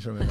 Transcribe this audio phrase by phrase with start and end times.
[0.00, 0.26] 事没事，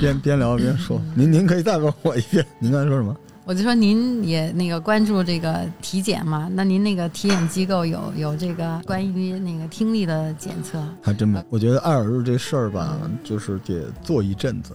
[0.00, 1.00] 边边聊边说。
[1.14, 3.16] 您您可以再问我一遍，您刚才说什么？
[3.44, 6.48] 我就说您也那个关注这个体检嘛？
[6.52, 10.80] 那您那个体检机构有有这个关于那个听力的检测？
[11.02, 11.42] 还真没。
[11.48, 14.74] 我觉得爱耳朵这事儿吧，就是得做一阵子，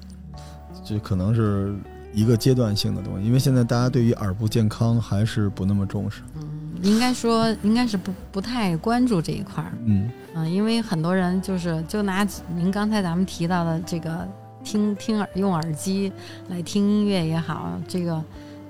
[0.84, 1.74] 就可能是
[2.14, 6.22] 一个阶段性的东西，因为现在大家对于耳部健康还是不那么重视。
[6.36, 6.44] 嗯，
[6.82, 9.72] 应该说应该是不不太关注这一块儿。
[9.86, 14.28] 嗯嗯，因为很多人就是就拿您刚才咱们提到的这个
[14.64, 16.12] 听听耳用耳机
[16.48, 18.24] 来听音乐也好，这个。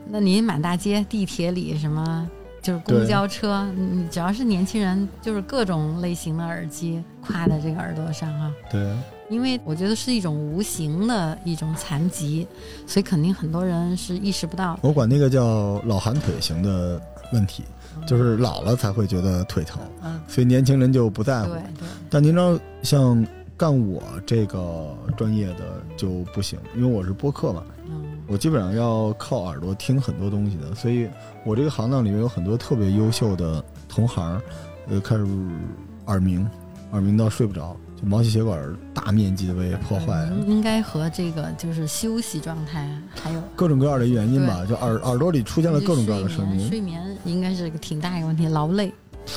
[0.10, 2.30] 那您满大街、地铁里什么，
[2.62, 8.50] 就是公交车，你只要是年轻人，就是各种类型的耳机挎在这个耳朵上哈。
[8.72, 8.96] 对，
[9.30, 12.48] 因为我觉得是一种无形的一种残疾，
[12.86, 14.80] 所以肯定很多人是意识不到。
[14.82, 17.02] 我管那个叫老寒腿型的
[17.34, 17.66] 问题，
[18.06, 19.82] 就是老了才会觉得腿疼，
[20.28, 21.50] 所以年轻人就不在乎。
[21.54, 21.88] 对对。
[22.10, 27.64] 但您知道，像干我这个专业的就不行，因为我是播客嘛。
[28.28, 31.08] 我基本上要靠耳朵听很多东西的，所以
[31.46, 34.42] 我这个行当里面有很多特别优秀的同行，
[34.90, 35.26] 呃，开始
[36.08, 36.46] 耳鸣，
[36.92, 38.60] 耳鸣到睡不着，就毛细血管
[38.94, 40.30] 大面积的被破坏。
[40.46, 42.88] 应该和这个就是休息状态，
[43.22, 46.68] 还有各种各样的原因吧，就耳耳朵里出现了各种各样的声音。
[46.70, 48.94] 睡眠应该是个挺大一个问题，劳累。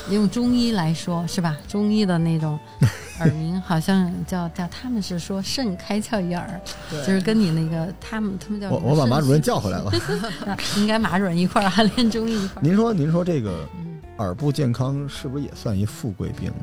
[0.09, 1.57] 用中医来说是吧？
[1.67, 2.57] 中医的那种
[3.19, 6.61] 耳鸣，好像叫叫他们是说肾开窍于耳，
[7.05, 9.91] 就是跟你那个他们他们叫我我把马主任叫回来了，
[10.77, 12.63] 应该马主任一块儿还练中医一块儿。
[12.63, 13.67] 您说您说这个
[14.19, 16.53] 耳部健康是不是也算一富贵病？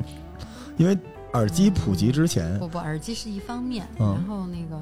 [0.77, 0.97] 因为
[1.33, 4.81] 耳机普及之前，不不，耳机是一方面，然后那个。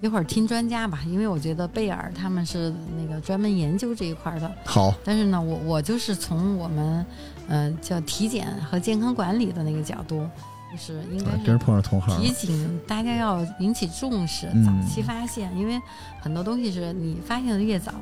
[0.00, 4.48] 一会儿听专家吧，因为我觉得贝尔他们是那个专门研究这一块的。
[4.64, 7.04] 好，但是呢，我我就是从我们，
[7.48, 10.24] 呃，叫体检和健康管理的那个角度，
[10.70, 12.16] 就是应该是碰上同行。
[12.20, 15.80] 提醒大家要引起重视，早期发现，因为
[16.20, 17.92] 很多东西是你发现的越早，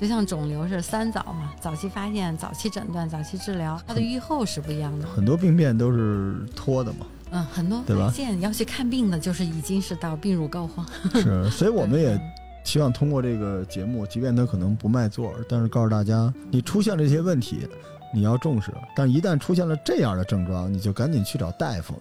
[0.00, 5.08] 就像肿瘤是三早嘛，早期发现、早期诊断、早期治疗，它的预后是不一样的。
[5.08, 7.06] 很多病变都是拖的嘛。
[7.30, 10.84] 嗯，很多发现要去看病的，就是已经是到病入膏肓。
[11.20, 12.20] 是， 所以我们也
[12.64, 17.66] 希望通过这个节目，即便他可能不卖座，但是告诉大家，你出现了这些问题，
[18.12, 18.72] 你要重视。
[18.96, 21.94] 但一旦出现了这样的症状，你就赶紧去找大夫。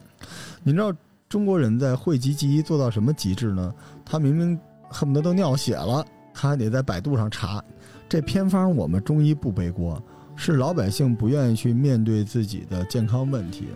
[0.64, 0.92] 你知道
[1.30, 3.74] 中国人在讳疾忌医做到什么极致呢？
[4.04, 4.60] 他明明
[4.90, 6.04] 恨不得都尿血了，
[6.34, 7.64] 他还得在百度上查。
[8.10, 10.02] 这偏方我们中医不背锅，
[10.36, 13.68] 是老百姓不愿意去面对自己的健康问题。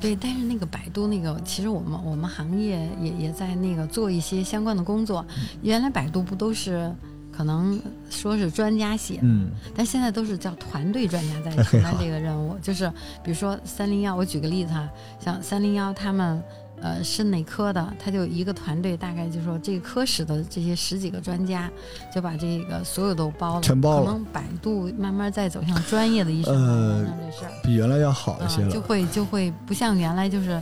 [0.00, 5.24] 对，但是那个百度那个，其实我们我们行业也也在那个做一些相关的工作。
[5.62, 6.94] 原来百度不都是
[7.32, 7.80] 可能
[8.10, 12.56] 说是专家写，嗯，但现在都是叫团队专家在承担 这个任务。
[12.62, 12.88] 就是
[13.22, 16.42] 比如说三零幺，我举个例子哈，像三零幺他们。
[16.82, 21.70] 呃，是哪科的，他就一个团队，大概就说这个科室的这些十几个专家，
[22.14, 24.06] 就把这个所有都包了，全包了。
[24.06, 30.60] 可能百度慢慢在走向专业的医生呃，这事儿比原来要好一些了，就会就会不像原来就是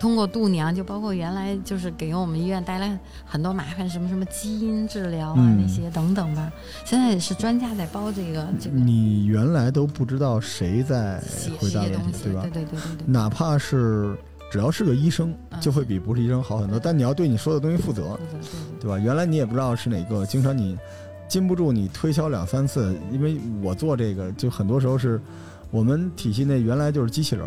[0.00, 6.50] 通过度娘，就包括原来就是给我们医院带来很多麻烦，什么什么基因治疗啊那些等等吧。
[6.84, 8.76] 现在也是专家在包这个这个。
[8.76, 11.22] 你原来都不知道谁在
[11.58, 12.40] 回答问题，对吧？
[12.42, 13.06] 对对对对对。
[13.06, 14.16] 哪怕是。
[14.52, 16.78] 只要是个医生，就会比不是医生好很多。
[16.78, 18.20] 但你要对你说的东西负责，
[18.78, 18.98] 对吧？
[18.98, 20.78] 原来你也不知道是哪个，经常你
[21.26, 25.18] 禁不住你推销两三次，因为我做这个就很多时候是
[25.70, 27.46] 我们体系内原来就是机器人，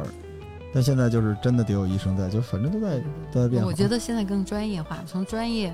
[0.73, 2.99] 但现在就是真的得有医生在，就反正都在
[3.31, 3.67] 都在变化。
[3.67, 5.71] 我觉得现在更专业化，从专业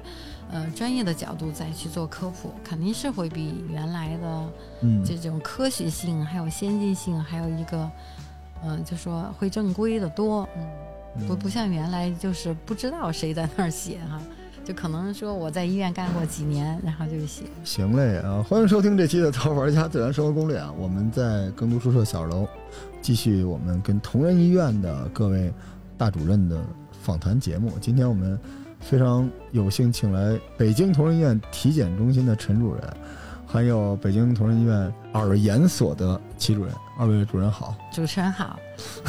[0.51, 4.49] 呃专业的角度再去做科普，肯定是会比原来的
[5.05, 7.89] 这种科学性还有先进性，还有一个
[8.65, 10.67] 嗯，就说会正规的多，嗯。
[11.27, 14.19] 不不像原来就是不知道谁在那儿写哈，
[14.63, 17.43] 就可能说我在医院干过几年，然后就写。
[17.63, 22.47] 行嘞啊，欢迎收听这期的《淘玩家自然生活攻略》啊，我们在耕读书社小楼
[23.01, 25.53] 继续我们跟同仁医院的各位
[25.97, 26.59] 大主任的
[27.03, 27.73] 访谈节目。
[27.81, 28.39] 今天我们
[28.79, 32.83] 非常有幸请来北京同仁医院体检中心的陈主任。
[33.51, 38.57] 还有北京同仁医院耳研所的齐主任，二位主任好，主持人好，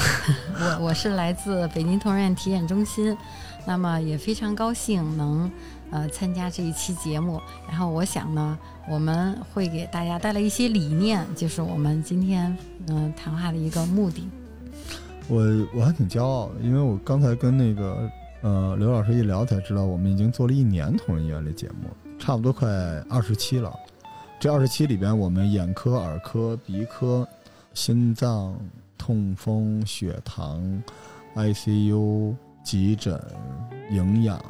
[0.59, 3.17] 我我是来自北京同仁院体检中心，
[3.65, 5.49] 那么也非常高兴能
[5.93, 8.59] 呃参加这一期节目，然后我想呢，
[8.91, 12.57] 我们会给大家带来一些理念，就是我们今天
[12.89, 14.29] 嗯谈话的一个目的。
[15.29, 15.41] 我
[15.73, 18.11] 我还挺骄傲的，因为我刚才跟那个
[18.41, 22.69] 呃刘老师一聊才知道，我们已经做了一年同仁医院的节目，差不多快
[23.09, 23.73] 二十期了。
[24.43, 27.25] 这二十期里边，我们眼科、耳科、鼻科、
[27.75, 28.59] 心脏、
[28.99, 30.83] 痛风、血糖、
[31.37, 32.35] ICU、
[32.65, 33.17] 急诊、
[33.93, 34.45] 营养，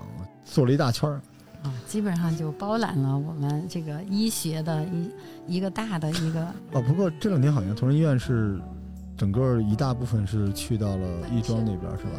[0.47, 1.21] 做了一大圈儿。
[1.63, 6.43] 啊基本上就包揽了我们这个医学的一一个大的一个。
[6.73, 8.59] 哦，不过这两天好像同仁医院是
[9.15, 12.13] 整个一大部分是去到了亦庄那边，是吧？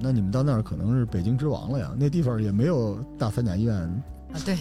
[0.00, 4.02] 那你们到那儿可能是北京之王了呀，那地方也没有大三甲医院
[4.32, 4.56] 啊，对，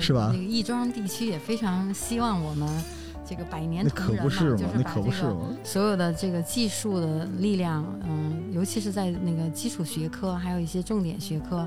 [0.00, 0.30] 是吧？
[0.32, 2.68] 那个亦庄地区也非常希望我们
[3.24, 5.12] 这个百年同仁嘛，就是把这个
[5.62, 11.66] 所有的这个技术的力量，嗯，尤其是在那个基础学科，还有一些重点学科，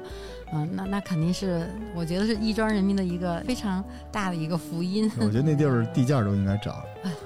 [0.53, 5.09] 嗯，那那肯定是我觉得是亦庄人民的一个非常大的一个福音。
[5.17, 6.75] 我觉得那地儿地价都应该涨，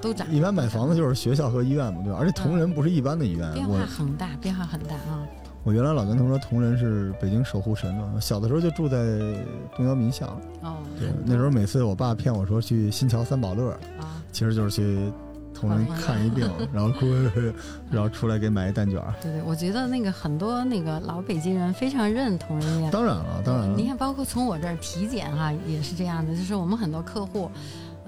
[0.00, 0.30] 都涨。
[0.32, 2.18] 一般买房子就是学校和医院嘛，对吧？
[2.20, 5.26] 而且同仁不是一般的医院，变化很大，变化很大啊。
[5.62, 8.18] 我原来老跟他们说，同仁是北京守护神嘛。
[8.20, 8.96] 小的时候就住在
[9.76, 10.28] 东郊民巷。
[10.62, 10.76] 哦。
[10.98, 13.70] 对，那时候每次我爸骗我说去新桥三宝乐，
[14.00, 15.12] 啊，其实就是去
[15.52, 17.06] 同仁看一病， 然后哭
[17.90, 18.98] 然后出来给买一蛋卷。
[19.20, 22.90] 对对，我觉得那个很多那个老北京人非常认同仁院。
[22.90, 23.76] 当然了，当然了。
[23.76, 27.50] 你看，包括从我这儿体检哈，也是这样的，就是我们很多客户。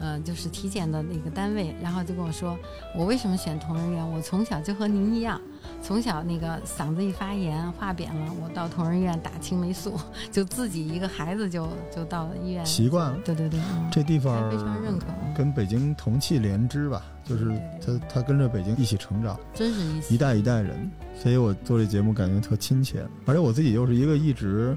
[0.02, 2.58] 嗯，就是体检的那个单位，然后就跟我说，
[2.96, 4.10] 我为什么选同仁院？
[4.10, 5.40] 我从小就和您一样，
[5.80, 9.96] 从小那个嗓子一发炎、话扁了，我到同仁院打青霉素，
[10.32, 13.18] 就自己一个孩子就就到了医院，习惯了。
[13.24, 13.60] 对对对，
[13.92, 15.06] 这地方非常认可，
[15.36, 24.76] 跟北京同气连枝吧，就是他他跟着北京一起成长，真是一代一代人，所以我做这节目感觉特亲切，而且我自己又是一个一直，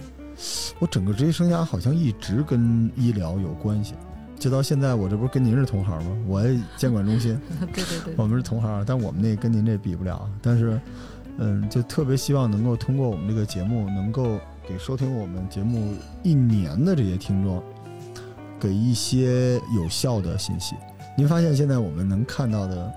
[0.78, 3.96] 我整个职业生涯好像一直跟医疗有关系。
[4.38, 6.18] 就到现在，我这不是跟您是同行吗？
[6.28, 6.44] 我
[6.78, 7.40] 监管中心，
[7.74, 10.30] 对对对，我们是同行，但我们那跟您这比不了。
[10.42, 10.80] 但是，
[11.38, 14.38] 嗯，就特别希望能够通过我们这个节目，能够
[14.68, 17.64] 给收听我们节目一年的这些听众，
[18.60, 20.76] 给一些有效的信息。
[21.18, 22.94] 您发现现在我们能看到的，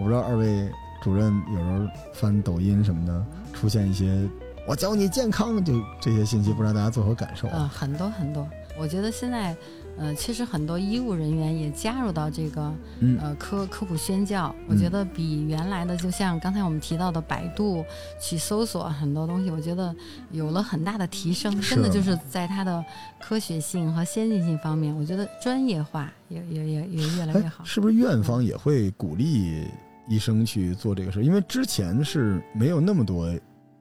[0.00, 0.68] 我不知道二位
[1.02, 4.26] 主任有时候翻抖音什么的，出现一些
[4.66, 7.46] “我教你健康”就这些信息，不知道大家作何感受？
[7.48, 8.48] 啊，很多很多。
[8.78, 9.54] 我觉得现在。
[10.00, 12.72] 呃，其实很多医务人员也加入到这个
[13.20, 17.84] 呃科科普宣教，我觉得比原来的，就像刚才我们提到的百度
[18.18, 19.94] 去搜索很多东西，我觉得
[20.30, 22.82] 有了很大的提升，真的就是在它的
[23.20, 27.62] 科学性和先进性方面，我觉得专业化也也也也越来越好。
[27.62, 29.66] 是不是院方也会鼓励
[30.08, 31.22] 医生去做这个事？
[31.22, 33.30] 因为之前是没有那么多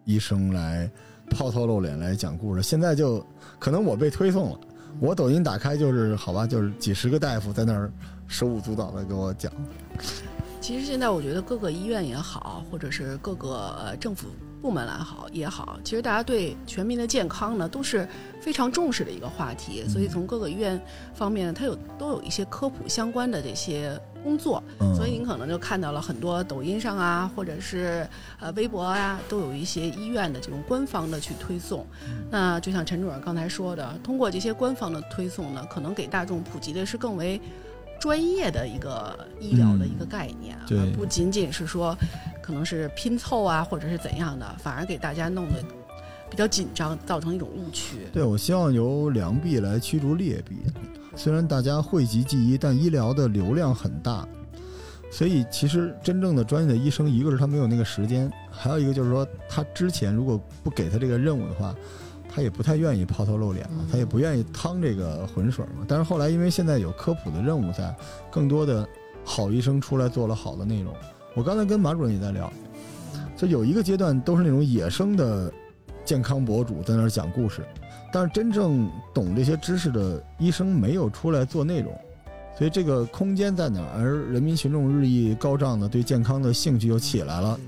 [0.04, 0.92] 医生来
[1.30, 3.26] 抛头露脸来讲故事，现在就
[3.58, 4.60] 可能我被推送了。
[5.00, 7.92] 我抖音打开就是好吧，就是几十个大夫在那儿
[8.28, 9.52] 手舞足蹈的给我讲。
[10.60, 14.28] 其实现在我觉得各个医院也好，或者是各个政府
[14.62, 18.08] 部门来好也好，其实大家对全民的健康呢都是
[18.42, 19.88] 非常重视的一个话题。
[19.88, 20.80] 所以从各个医院
[21.14, 24.62] 方面，它有都有一些科普相关的这些工作。
[24.96, 28.08] 所以您可能就看到了很多抖音上啊，或者是
[28.40, 31.86] 呃微博啊，都有一些医院的这种官方的去推送。
[32.30, 37.40] 那就像陈主任刚才说的，通过这些官方的推送呢，可能给大众普及的是更为。
[38.00, 41.94] 专业的一个医疗的一个概念，而不仅仅是说，
[42.50, 45.64] 可能是拼凑啊，或者是怎样的，反而给大家弄得
[46.32, 48.08] 比较紧张，造成一种误区。
[48.12, 50.58] 对，我希望由良币来驱逐劣币。
[51.16, 54.28] 虽然大家讳疾忌医，但医疗的流量很大，
[55.12, 61.76] 所以其实真正的专业的医生，一个是他没有那个时间，还有一个就是说，他之前如果不给他这个任务的话。
[62.32, 65.84] 他也不太愿意抛头露脸嘛，他也不愿意趟这个浑水嘛。
[65.88, 67.92] 但是后来，因为现在有科普的任务在，
[68.30, 68.88] 更多的
[69.26, 70.94] 好医生出来做了好的内容。
[71.36, 72.52] 我刚才跟马主任也在聊，
[73.38, 75.52] 就有一个阶段都是那种野生的
[76.04, 77.64] 健康博主在那儿讲故事，
[78.12, 81.94] 但是真正懂这些知识的医生没有出来做内容，
[82.58, 83.90] 所以这个空间在哪儿？
[83.98, 87.60] 而人民群众日益高涨的对健康的兴趣又起来了，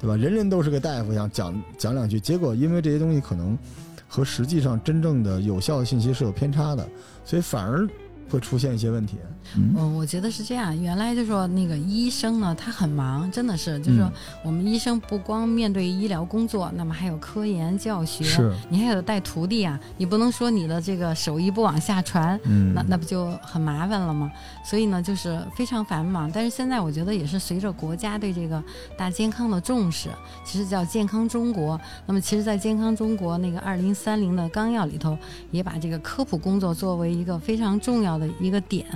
[0.00, 0.16] 对吧？
[0.16, 3.56] 人人都是个大夫，想讲讲两句，结果因为这些东西可能。
[4.08, 6.88] 和实际上真正的有效信息是有偏差的，
[7.24, 7.86] 所以反而。
[8.28, 9.16] 会出现一些问题。
[9.54, 10.76] 嗯，我觉得是这样。
[10.80, 14.10] 原来就说那个医生呢，他很忙，真的是，就是说
[14.44, 24.30] 我们医生不光面对医疗工作，那么还有科研教学，是，你还有带徒弟啊，你不能说你的这个手艺不往下传，嗯，那那不就很麻烦了吗？
[24.64, 26.30] 所以呢，就是非常繁忙。
[26.32, 28.62] 但是现在我觉得也是随着国家对这个
[28.98, 30.08] 大健康的重视，
[30.44, 31.80] 其实叫健康中国。
[32.04, 35.16] 那么其实，在健康中国那个二零三零的纲要里头，
[35.52, 38.15] 也把这个科普工作作为一个非常重要。
[38.18, 38.86] 的一个点，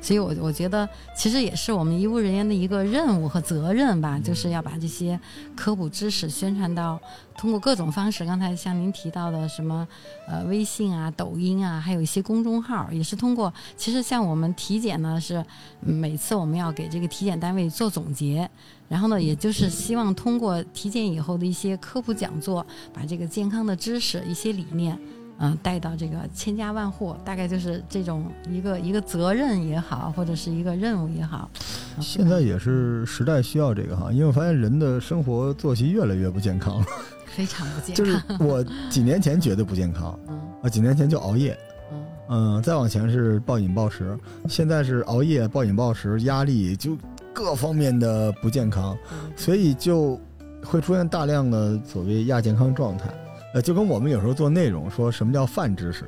[0.00, 5.18] 所以我我觉得其实也是我们医务人员的一个任务和责任吧，就是要把这些
[5.56, 7.00] 科普知识宣传到，
[7.36, 8.24] 通过各种方式。
[8.24, 9.86] 刚才像您提到的什么，
[10.26, 13.52] 呃，微信啊、抖音啊，还有一些公众号，也是通过。
[13.76, 15.44] 其实像我们体检呢，是
[15.80, 18.48] 每次我们要给这个体检单位做总结，
[18.88, 24.98] 然后呢，也就是希望通过体检以后的一些科普讲座，把这个健康的知识、一些理念。
[25.40, 31.48] 嗯，带到这个千家万户，大概就是这种一个一个责任也好，或者是一个任务也好。
[32.00, 36.86] 现在也是时代需要这个哈，因为我发现人的生活作息越来越不健康了，
[37.26, 37.96] 非常不健 康。
[37.96, 40.18] 就是我几年前觉得不健康，
[40.62, 41.56] 啊，几年前就熬夜，
[42.28, 44.18] 嗯，再往前是暴饮暴食，
[44.48, 46.96] 现在是熬夜、暴饮暴食，压力就
[47.32, 48.98] 各方面的不健康，
[49.36, 50.20] 所以就
[50.64, 53.08] 会出现大量的所谓亚健康状态。
[53.54, 56.04] 呃，就跟我们有时候做内容，说什么叫泛知识，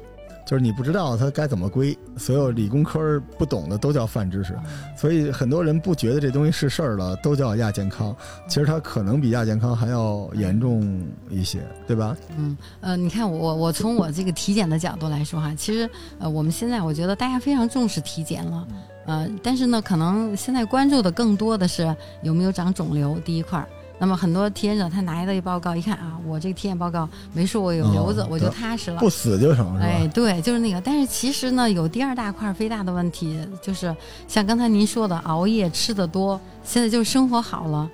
[0.46, 4.54] 就是你不知道它该怎么归，所有理工科不懂的都叫泛知识，
[4.96, 8.14] 所以很多人不觉得这东西是事儿了，都叫亚健康，
[8.46, 12.14] 其实它可能比亚健康还要严重一些，对吧？
[12.36, 18.68] 嗯，呃，你看我我从我这个体检的角度来说哈，其实呃我们现在我觉得大家非常重视体检了，
[19.06, 23.66] 呃，但是呢，可能现在关注的更多的是有没有长肿瘤第一块儿。
[24.00, 29.84] 那么很多体检者他拿的报告一看啊，我这个体检报告没说我有瘤子，我就踏实了，不死就成，是吧？
[29.84, 30.80] 哎，对，就是那个。
[30.80, 33.94] 但是其实呢，有第二大块肥大的问题，就是
[34.26, 37.88] 像刚才您说的，熬夜吃的多，现在就是生活好了，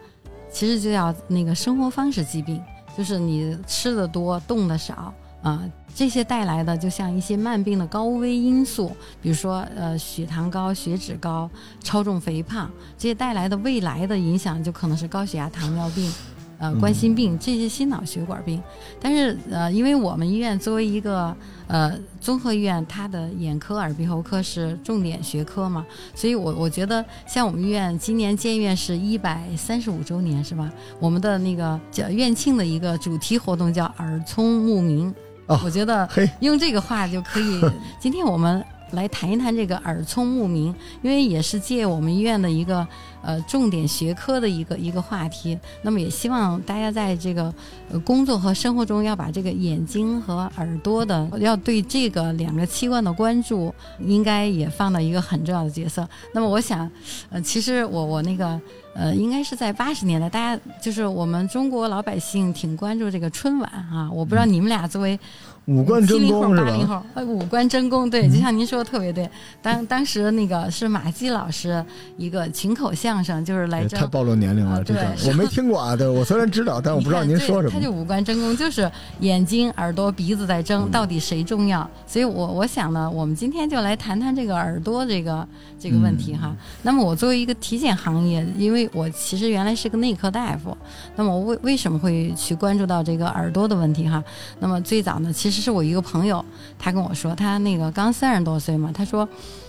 [0.50, 2.62] 其实就叫那个生活方式疾病，
[2.96, 5.12] 就是你吃的多，动的少。
[5.42, 5.62] 啊，
[5.96, 11.48] 这些带来的就像一些慢病的高危因素，比如说呃血糖高、血脂高、
[11.82, 16.12] 超重肥胖，这些带来的未来的影响就可能是高血压、糖尿病，
[16.58, 18.62] 呃冠心病这些心脑血管病。
[19.00, 21.34] 但是呃，因为我们医院作为一个
[21.66, 25.82] 呃综合医院，它的眼科、耳鼻喉科是重点学科嘛，
[26.14, 30.70] 所以我我觉得像我们医院今年建院是一百三十五周年是吧？
[31.00, 35.14] 我们的那个叫院庆的一个主题活动叫耳聪目明。
[35.46, 36.08] 我觉得
[36.40, 37.60] 用这个话就可以。
[38.00, 42.86] 今天我们来谈一谈这个耳聪目明，因为也是借我们医院的一个
[43.22, 45.58] 呃重点学科的一个一个话题。
[45.82, 47.52] 那么也希望大家在这个
[47.90, 56.08] 呃工作和生活中要把这个眼睛和耳朵的要对这个两个器官的关注，应该也放到一个很重要的角色。
[56.32, 56.90] 那么我想，
[57.30, 58.60] 呃，其实我我那个。
[58.98, 64.10] 呃，应该是在八十年代，大家就是我们中国老百姓挺关注这个春晚啊。
[64.10, 65.18] 我不知道你们俩作为
[65.66, 69.28] 五官真功八零后，呃，五官真功，对，就像您说的特别对。
[69.60, 71.84] 当当时那个是马季老师
[72.16, 75.96] 一个群口相声，就是来太暴露年龄了，这个我没听过啊。
[75.96, 77.70] 对我虽然知道，但我不知道您说什么。
[77.70, 78.88] 他就五官真功，就是
[79.20, 81.88] 眼睛、耳朵、鼻子在争，到底谁重要？
[82.06, 85.46] 所以我我想呢，我们今天就来谈谈这个耳朵这个
[85.80, 86.54] 这个问题哈。
[86.82, 90.76] 那么我作为一个体检行业，因为我其实原来是个内科大夫，
[91.16, 94.22] 那么我为为什么会去关注到这个耳朵的问题哈？
[94.60, 96.44] 那么最早呢，其实这是我一个朋友，
[96.78, 99.26] 他跟我说，他那个刚三十多岁嘛，他说，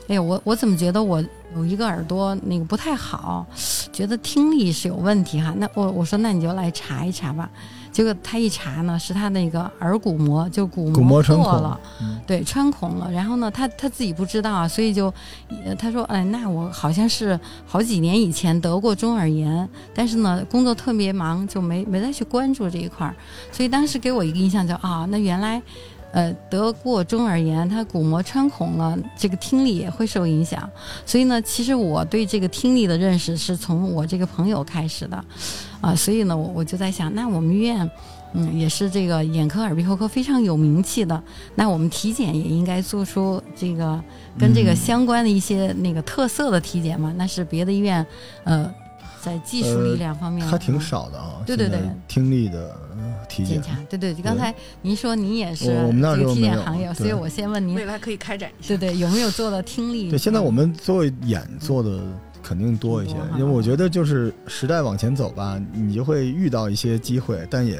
[0.10, 1.24] 哎呀，我我怎么觉得我
[1.56, 3.48] 有一个耳朵那个不太好，
[3.94, 5.54] 觉得听力是有问题哈？
[5.58, 7.50] 那我我说那你就来查一查吧。
[7.98, 11.80] 结果他一查呢，是他那个耳骨膜就骨膜破了，
[12.28, 13.12] 对，穿孔了。
[13.12, 15.12] 然后呢，他他自己不知道啊，所以就
[15.80, 23.16] 他说，哎，那我好像是好几年以前得过中耳炎，但是呢，工作特别忙，就没没再去关注这一块儿。
[23.52, 25.60] 所以当时给我一个印象，就啊，那原来。
[26.12, 30.70] 呃，得过中耳炎，他鼓膜穿孔了，这个听力也会受影响。
[31.06, 35.24] 所以呢，其实我对这个听力的认识是从我这个朋友开始的，
[35.82, 37.90] 啊，所以呢，我我就在想，那我们医院，
[38.34, 41.22] 嗯，也是这个眼科、耳鼻喉科非常有名气的，
[41.56, 44.02] 那我们体检也应该做出这个
[44.40, 47.14] 跟这个相关的一些那个特色的体检嘛？
[47.18, 48.06] 那是别的医院，
[48.44, 48.74] 呃。
[49.28, 51.42] 在技术力量方面，还挺少的啊。
[51.46, 52.76] 对对对，听力的
[53.28, 53.62] 体检。
[53.90, 58.70] 对对，刚才您说您也是我们那个体检行业，所以我先问您，未来可以开展一下。
[58.70, 60.10] 对对，有没有做到听力？
[60.10, 62.00] 对，现在我们做眼做的
[62.42, 67.80] 肯定多一些，因为我觉得就是时代往前走吧，你就会遇到一些机会，但也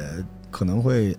[0.50, 1.16] 可能会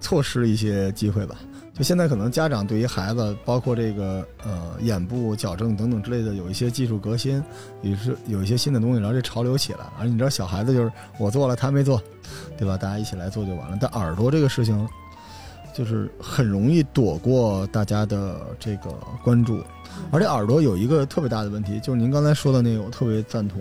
[0.00, 1.36] 错失一些机会吧。
[1.78, 7.40] 就现在可能家长对于孩子，包括这个呃眼部矫正等等之类的，有一些技术革新，
[7.82, 9.92] 也是有一些新的东西，然后这潮流起来了。
[10.00, 12.02] 而你知道小孩子就是我做了他没做，
[12.56, 12.76] 对吧？
[12.76, 13.78] 大家一起来做就完了。
[13.80, 14.88] 但耳朵这个事情，
[15.72, 18.90] 就是很容易躲过大家的这个
[19.22, 19.62] 关注，
[20.10, 23.60] 而且耳朵有一个特别大的问题，就是您刚才说的那个，我特别赞同。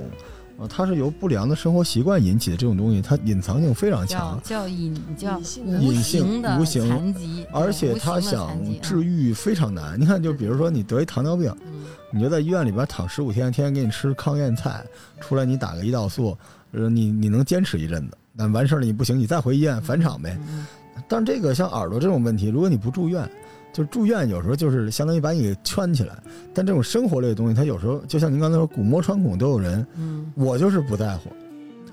[0.58, 10.00] 啊，它是由不良的生活习惯引起的这种东西，它隐藏性非常强，叫隐叫隐性的无形残疾，而且它想治愈非常难。
[10.00, 11.54] 你看，就比如说你得一糖尿病，
[12.12, 14.84] 你就在医院里边躺十五天，天天给你吃抗炎菜，
[15.22, 16.36] 出来你打个胰岛素，
[16.72, 20.36] 呃，你你能坚持一阵子，但完事儿了你不行，你再回医院返厂呗。
[21.08, 23.30] 但这个像耳朵这种问题，如果你不住院。
[23.74, 26.18] 就住院有时候就是相当于把你给圈起来，
[26.54, 29.86] 但这种生活类的东西，它有时候就像您刚才说，鼓膜穿孔都有人。
[29.96, 31.30] 嗯，我就是不在乎。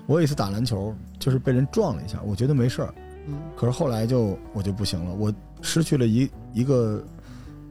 [0.07, 2.93] 我有一次打篮球，就是被人撞了一下，我觉得没事儿，
[3.27, 7.03] 嗯，可是后来就我就不行了，我失去了一一个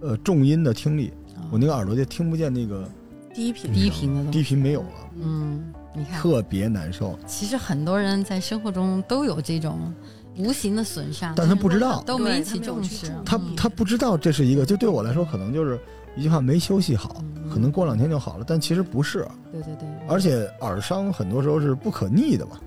[0.00, 1.12] 呃重音的听力，
[1.50, 2.88] 我那个耳朵就听不见那个
[3.32, 7.16] 低频低频的低频没有了，嗯，你看特别难受。
[7.24, 9.94] 其实很多人在生活中都有这种
[10.36, 13.12] 无形的损伤，但他不知道，都没起重视。
[13.24, 15.78] 他他不知道这是一个，就对我来说可能就是
[16.16, 17.22] 一句话没休息好，
[17.52, 19.26] 可能过两天就好了，但其实不是。
[19.52, 19.88] 对对对。
[20.08, 22.58] 而且耳伤很多时候是不可逆的嘛。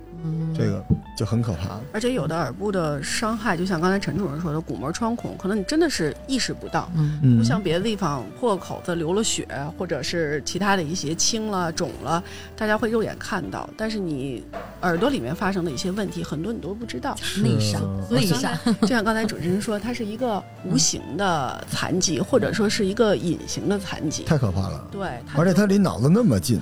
[0.56, 0.84] 这个
[1.18, 9.48] 就很可怕，而且有的耳部的伤害，就像刚才陈主任说的，鼓膜穿孔，可能你真的是意识不到，嗯，不像别的地方破口子流了血，
[9.78, 12.24] 或者是其他的一些青了肿了，
[12.56, 14.44] 大家会肉眼看到，但是你
[14.82, 17.16] 耳朵里面发生的一些问题，很多你都不知道。
[17.42, 24.88] 内伤，内伤， 就像刚才主持人说，它是一个无形的残疾，或者说是一个隐形的残疾，太可怕了。
[24.92, 26.60] 对，而且它离脑子那么近，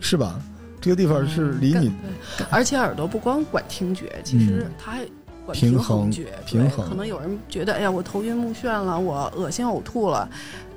[0.00, 0.40] 是吧？
[0.80, 1.92] 这个地方是离你，
[2.50, 5.06] 而且耳朵不光管听觉，其实它还
[5.44, 6.26] 管平衡觉。
[6.46, 10.28] 平衡可能有人觉得，哎呀，我头晕目眩了，我恶心呕吐了，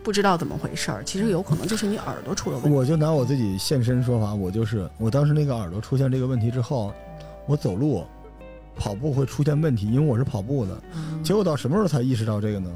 [0.03, 1.03] 不知道怎么回事儿。
[1.03, 2.71] 其实有可能就是你耳朵出了问题。
[2.71, 6.91] 我就拿我自己现身说法，我就是我当时那个耳朵出现这个问题之后，
[7.45, 8.03] 我走路、
[8.75, 10.77] 跑步会出现问题，因为我是跑步的。
[11.23, 12.69] 结果到什么时候才意识到这个呢？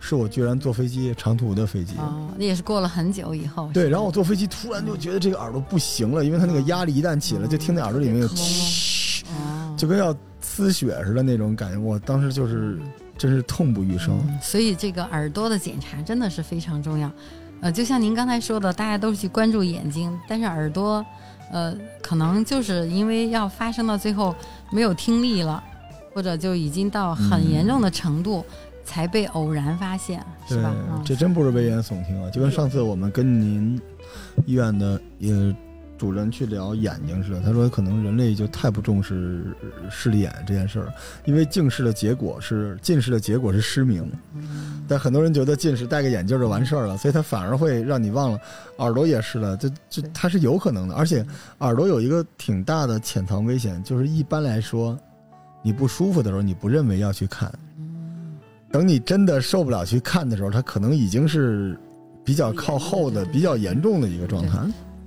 [0.00, 3.68] 是我居然坐飞机长途的飞机哦，那也是过了很久以后。
[3.74, 8.26] 对，然后我坐飞机突然就觉得这个耳朵不行了，因为它那个压力一旦起来，就听那耳朵里面
[9.76, 11.78] 就跟要呲血似的那种感觉。
[11.78, 12.78] 我当时就是
[13.16, 14.18] 真是痛不欲生。
[14.40, 17.10] 所以这个耳朵的检查真的是非常重要。
[17.60, 21.04] 呃，就像您刚才说的，大家都去关注眼睛，但是耳朵，
[21.50, 24.34] 呃，可能就是因为要发生到最后
[24.70, 25.62] 没有听力了，
[26.14, 28.44] 或者就已经到很严重的程度。
[28.88, 30.74] 才被偶然发现，是吧？
[31.04, 32.30] 这真不是危言耸听啊！
[32.30, 33.78] 就跟上次我们跟您
[34.46, 35.54] 医院的呃
[35.98, 39.54] 主任去聊眼睛似的，他说可能人类就太不重视
[39.90, 40.92] 视力眼这件事儿，
[41.26, 44.10] 因为近视的结果是近视的结果是失明，
[44.88, 48.40] 但很多人觉得近视戴个眼镜就完事儿了，所以他反而会让你忘了。
[48.78, 51.22] 耳朵也是的，这这它是有可能的，而且
[51.58, 54.98] 耳朵有一个挺大的潜藏危险，就是一般来说，
[55.62, 57.52] 你不舒服的时候，你不认为要去看。
[58.70, 61.78] 等你真的受不了去看的时候，它可能已经是
[62.24, 64.58] 比较靠后的、比较严重的一个状态。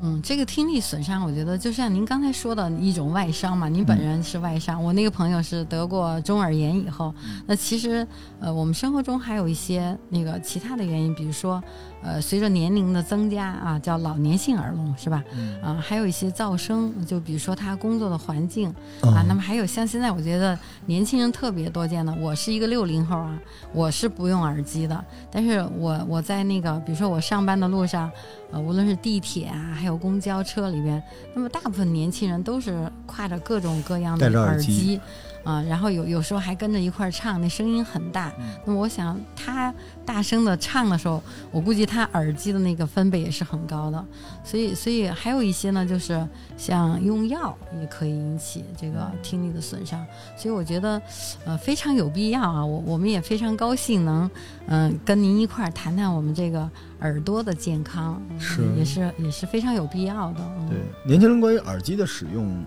[0.04, 3.70] 嗯，这个听力损伤，我觉得就像您刚才说的一种外伤嘛。
[3.70, 7.14] 您本人是外伤，我那个朋友是得过中耳炎以后。
[7.46, 8.06] 那其实，
[8.40, 11.64] 呃，我们生活中还有一些那个其他的原因，比如说。
[12.04, 15.24] 呃，随着年龄的增加啊，叫老年性耳聋是吧？
[15.62, 18.70] 啊，还有一些噪声，就比如说他工作的环境
[19.04, 19.24] 啊。
[19.28, 22.12] 那么还有像现在，我觉得年轻人特别多见的。
[22.16, 23.40] 我是一个六零后啊，
[23.72, 25.06] 我是不用耳机的。
[25.30, 28.10] 但是我我在那个，比如说我上班的路上，
[28.52, 31.02] 呃，无论是地铁啊，还有公交车里边，
[31.34, 35.00] 那么大部分年轻人都是挎着各种各样的耳机。
[35.44, 38.32] 啊，然后有有时候还跟着一块儿唱，那声音很大。
[38.66, 39.74] 那么我想他
[40.06, 44.06] 大声的唱的时候，我估计他耳机的那个分贝也是很高的。
[44.44, 46.28] 所以，所以还有一些呢，就是
[46.58, 50.06] 像用药也可以引起这个听力的损伤。
[50.38, 51.02] 所以我觉得，
[51.46, 52.66] 呃，非常有必要啊。
[52.66, 54.30] 我我们也非常高兴能，
[54.68, 60.40] 嗯，跟您一块儿谈谈我们这个耳朵的健康，是也是也是非常有必要的。
[60.70, 62.64] 对，年轻人关于耳机的使用。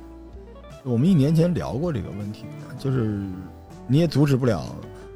[0.85, 2.45] 我们一年前聊过这个问题，
[2.79, 3.21] 就是
[3.87, 4.63] 你也阻止不了，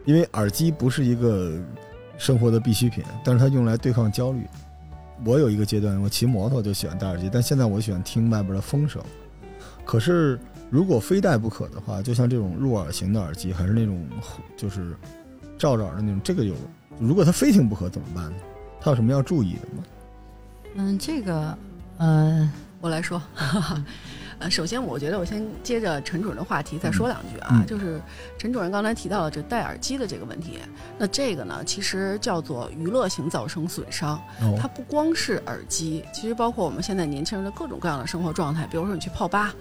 [0.07, 1.59] 因为耳机不是一个
[2.16, 4.46] 生活的必需品，但是它用来对抗焦虑。
[5.26, 9.02] 我有一个阶段，我骑摩托就喜欢戴耳机，但现在我喜欢听外边的风声。
[9.85, 10.38] 可是
[10.70, 14.07] 如果非戴不可的话，就像这种入耳型的耳机，还是那种
[14.57, 14.96] 就是
[15.59, 16.54] 罩着耳的那种，这个有，
[16.98, 18.37] 如果它非听不可怎么办呢？
[18.81, 19.85] 它有什么要注意的吗？
[20.76, 21.59] 嗯，这个，
[21.98, 22.50] 呃，
[22.81, 23.20] 我来说。
[24.40, 28.01] 呃，首先，我觉得我先接着陈主任的话题再说两句啊，就是
[28.38, 30.59] 陈主任刚才提到了这戴耳机的这个问题，
[30.96, 34.20] 那这个呢，其实叫做娱乐型噪声损伤，
[34.57, 39.53] 它不光是耳机，其实包括我们现在年轻人的各种各样的生活状态，比如说你去泡吧，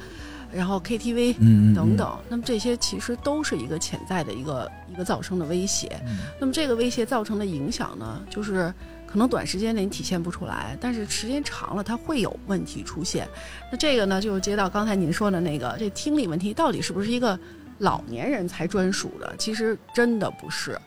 [0.52, 6.00] 然后 KTV 等等，那么这些其实都是一个潜在的一个一个噪声的威胁，
[6.40, 8.72] 那么这个威胁造成的影响呢，就是。
[9.08, 13.28] 可能短时间内你体现不出来，但是时间长了它会有问题出现。
[13.72, 17.40] 那这个呢，就接到刚才您说的那个，这听力问题到底是不是一个
[17.80, 19.34] 老年人才专属的？
[19.38, 20.78] 其实真的不是，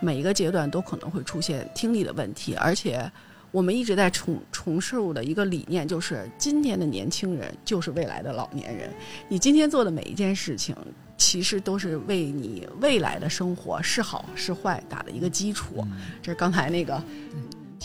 [0.00, 2.54] 每一个阶段都可能会出现听力的问题。
[2.56, 3.10] 而且
[3.52, 8.92] 我们一直在重重述的一个理念就是：今天的年轻人就是未来的老年人。
[9.28, 10.74] 你今天做的每一件事情，
[11.16, 15.86] 其实都是为你未来的生活是好是坏打的一个基础。
[16.20, 17.00] 这是刚才那个。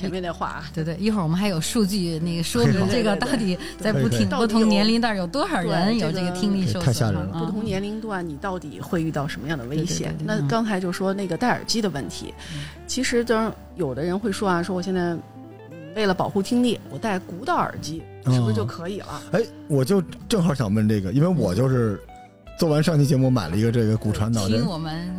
[0.03, 0.63] 前面的话。
[0.73, 6.85] 对对，一会儿我们还有数据那个说明这个到底在不听不同年龄段有多少人有这个听力受损。
[6.85, 7.39] 太吓人了！
[7.39, 10.15] 不同年龄段你到底会遇到什么样的危险？
[10.23, 12.33] 那刚才就说那个戴耳机的问题，
[12.87, 15.15] 其实当有的人会说啊，说我现在
[15.95, 19.21] 为了保护听力，我戴鼓导耳机是不是就可以了？
[19.31, 21.99] 哎，我就正好想问这个，因为我就是
[22.57, 25.09] 做完上期节目买了一个这个骨传导听我们。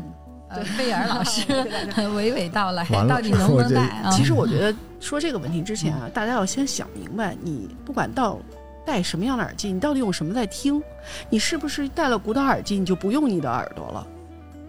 [0.77, 1.43] 贝尔老师
[1.97, 4.09] 娓娓道来，到底能不能戴？
[4.11, 8.39] 其实我觉得说这个问题之前啊，大家要先想明白，你不管到
[8.85, 10.83] 戴什么样的耳机，你到底用什么在听？
[11.31, 14.07] 你是不是戴了古导耳机，你就不用你的耳朵了？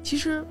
[0.04, 0.44] 其实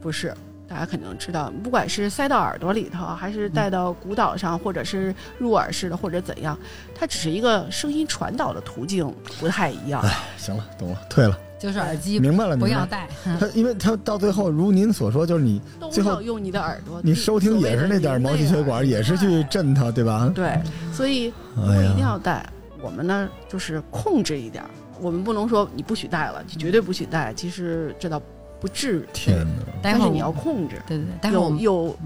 [0.00, 0.34] 不是，
[0.68, 6.58] 大家肯定知道，不管是塞到耳朵里头，还是戴到古导上，或者是入耳式的，或者怎样，
[6.94, 10.00] 它只是一个声音传导的途径不太一样。
[10.02, 11.38] 哎，行了，懂了，退了。
[11.58, 13.08] 就是耳机，明白了，不要戴。
[13.38, 20.30] 他，因为他到最后，如您所说，就是你最后用你的耳朵，你收听也是那点毛细血管，也是去震它，对吧？
[20.34, 20.56] 对，
[20.92, 22.48] 所以我一定要戴。
[22.80, 24.62] 我们呢，就是控制一点，
[25.00, 27.34] 我们不能说你不许戴了，你绝对不许戴。
[27.34, 28.22] 其实这倒
[28.60, 29.72] 不至于，天哪！
[29.82, 31.98] 但是你要控制，对对对，有有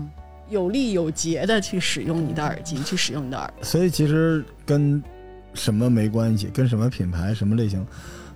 [0.48, 3.52] 有利有节的去使用你的耳机，去使用你的耳。
[3.60, 5.02] 所以其实跟
[5.52, 7.86] 什么没关系，跟什么品牌、什么类型。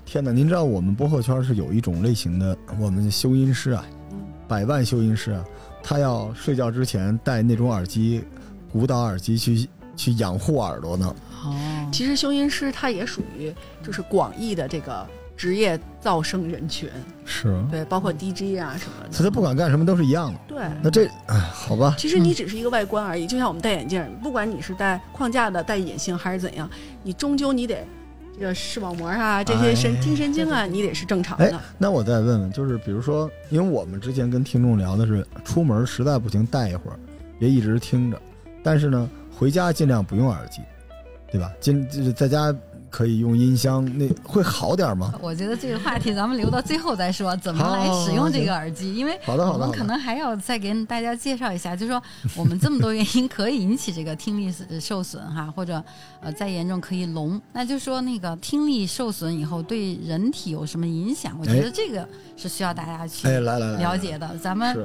[0.07, 0.31] 天哪！
[0.31, 3.85] 您知道我们播客圈是有一种类型的，我们修音师啊，
[4.47, 5.45] 百万修音师啊，
[5.83, 8.23] 他要睡觉之前戴那种耳机，
[8.73, 11.16] 鼓捣耳机去去养护耳朵呢。
[11.45, 15.05] 哦，其实修音师他也属于就是广义的这个
[15.37, 16.88] 职业噪声人群，
[17.25, 19.25] 是，对，包括 DJ 啊什么的。
[19.25, 20.38] 他不管干什么都是一样的。
[20.47, 21.97] 对，那这哎，好吧。
[21.99, 26.71] 其实你只是一个外观而已，就像我们戴眼镜，不管你是戴框架的、戴隐形还是怎样，
[27.03, 27.85] 你终究你得。
[28.38, 31.61] 这个视网膜啊，这些神听神经啊，你得是正常的。
[31.79, 36.99] 那我再问问，就是比如说，因为我们之前跟听众聊的是，出门实在不行戴一会儿，
[37.38, 38.20] 别一直听着，
[38.62, 40.61] 但是呢，回家尽量不用耳机，
[41.31, 41.51] 对吧？
[41.61, 42.55] 尽就是在家。
[42.90, 45.12] 可以用音箱，那会好点吗？
[45.20, 48.94] 我觉得这个话题咱们留到最后再说，怎么来使用这个耳机？
[48.94, 52.03] 因为我们可能还要再给大家介绍一下，就是说
[52.35, 55.83] 我们这么多原因可以引起这个听力受损哈，或者
[56.20, 57.40] 呃再严重可以聋。
[57.53, 61.37] 那就说那个听力受损以后对人体有什么影响？
[61.40, 64.37] 我觉得这个是需要大家去了解的。
[64.38, 64.77] 咱们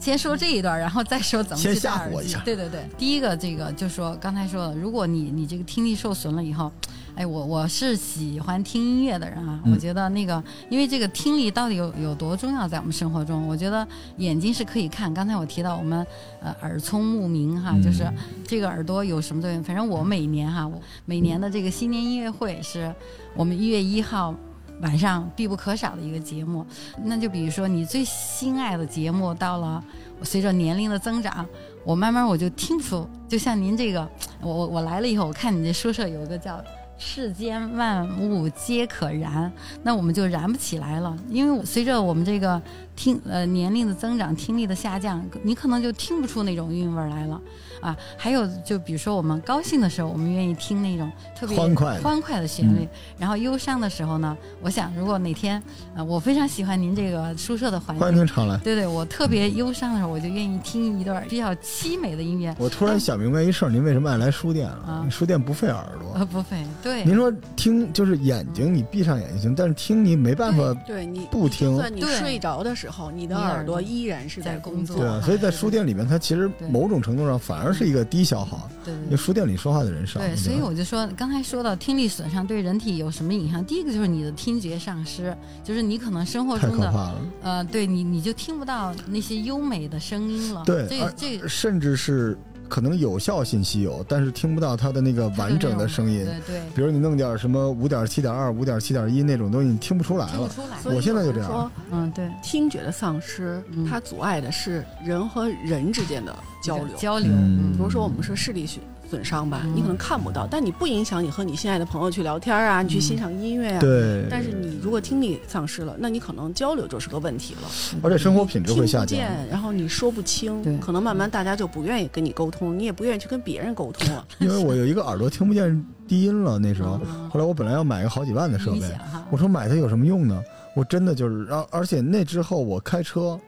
[0.00, 2.36] 先说这一段，然后再说怎么去戴耳机。
[2.44, 6.70] 对对对，第一个这个就说刚才说了，如果你你这个听力受损了以后。
[7.16, 13.48] 哎，我我是喜欢听音乐的人啊，我觉得那个，因为这个听力到底有有多重要在我们生活中？
[13.48, 16.06] 我觉得眼睛是可以看，刚才我提到我们
[16.42, 18.06] 呃耳聪目明哈，就是
[18.46, 19.64] 这个耳朵有什么作用？
[19.64, 22.94] 反正我每年哈，我每年的这个新年音乐会是
[23.34, 24.34] 我们一月一号
[24.80, 26.64] 晚上必不可少的一个节目。
[27.04, 29.82] 那就比如说你最心爱的节目，到了
[30.22, 31.46] 随着年龄的增长，
[31.84, 34.08] 我慢慢我就听出，就像您这个，
[34.40, 36.62] 我我我来了以后，我看你这宿舍有一个叫。
[36.98, 42.58] 世间万物皆可燃，那我们就燃不起来了，因为随着我们这个
[42.96, 47.38] 听呃年龄的增长，听力的下降，你可能就听不出那种韵味来了。
[47.80, 55.62] 啊，还有就比如说我们高兴的时候，我们愿意听那种特别欢快欢快的旋律，然后忧伤的时候呢，我想如果哪天
[55.94, 58.56] 呃我非常喜欢您这个宿舍的环境，欢迎常来。
[58.58, 62.54] 对对，我特别忧伤的时候，我就愿意听一段比较凄美的音乐。
[62.58, 65.06] 我突然想明白一事儿，您为什么爱来书店了？
[65.10, 66.64] 书店不费耳朵，呃，不费。
[66.82, 71.70] 对，您说听就是眼睛，你闭上眼睛行，但是听你没办法，对你不听。
[71.70, 74.96] 就算你睡着的时候，你的耳朵依然是在工作。
[74.96, 78.44] 对，所以在书店里面，它其实某种程度上反而是一个低消。
[78.44, 80.20] 耗，对，因为书店里说话的人少。
[80.20, 83.64] 对，所以我就说，刚才说到听力损伤对人体有什么影响？
[83.64, 90.62] 第一个就是你的听觉丧失，就是你可能生活中的，呃，对你你就听不到那些优美的声音了。
[90.64, 92.38] 对，这这甚至是。
[92.68, 96.24] 可能有效信息有，但是听不到它的那个完整的声音。
[96.24, 96.62] 对对。
[96.74, 100.32] 比如你弄点什么五点七点二、五点七点一那种东西，你听不出来了。
[100.32, 100.96] 听不出来。
[100.96, 101.70] 我现在就这样。
[101.90, 102.28] 嗯，对。
[102.42, 106.96] 听觉的丧失，它阻碍的是人和人之间的交流。
[106.96, 107.30] 交流。
[107.72, 113.80] 比如说我们说视力损损伤吧，你可能看不到，但你不影响你和你心爱的朋友去聊天啊，你去欣赏音乐啊。
[113.80, 114.26] 对。
[114.30, 117.68] 但是你如果听力丧失了，那你可能交流就是个问题了。
[118.02, 119.18] 而且生活品质会下降。
[119.50, 124.26] 然后你说不清，可能慢慢大家就不愿意跟你沟通，你也不愿意去跟别人沟通了。
[124.40, 128.82] 因为我有一个耳朵听不见低音了，那时候，后来我本来要买个好几万的设备，
[129.30, 130.42] 我说买它有什么用呢？
[130.74, 133.38] 我真的就是，而而且那之后我开车。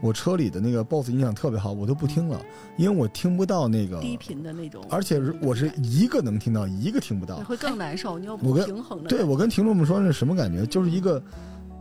[0.00, 2.40] 我车里的那个 BOSS 音响特别好，我都不听了，
[2.76, 8.18] 因为我听不到那个低频的那种，而且我是一个能听到，一个听不到，会更难受。
[8.18, 9.08] 你要不平衡的。
[9.08, 10.66] 对我跟听众们说是什么感觉？
[10.66, 11.22] 就是一个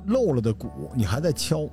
[0.08, 1.68] 漏了的鼓，你还在敲，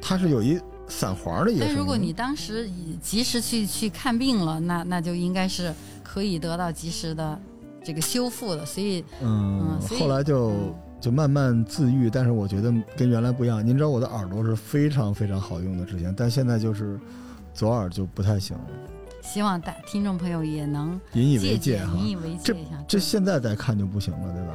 [0.00, 1.64] 它是有一散环的一个。
[1.64, 2.70] 但如果你当时
[3.02, 7.38] 及时去去看病了，那那就应该是可以得到及时的
[7.84, 8.64] 这个修复的。
[8.64, 10.52] 所以，嗯，后来就
[11.00, 13.64] 就慢慢自愈，但是我觉得跟原来不一样。
[13.64, 16.98] 您知道我的耳朵是非常非常好用的之前，但现在就是
[17.54, 18.64] 左耳就不太行了。
[19.22, 22.82] 希望大听众朋友也能引以为戒哈，引以为戒一下。
[22.86, 24.54] 这现在再看就不行了，对吧？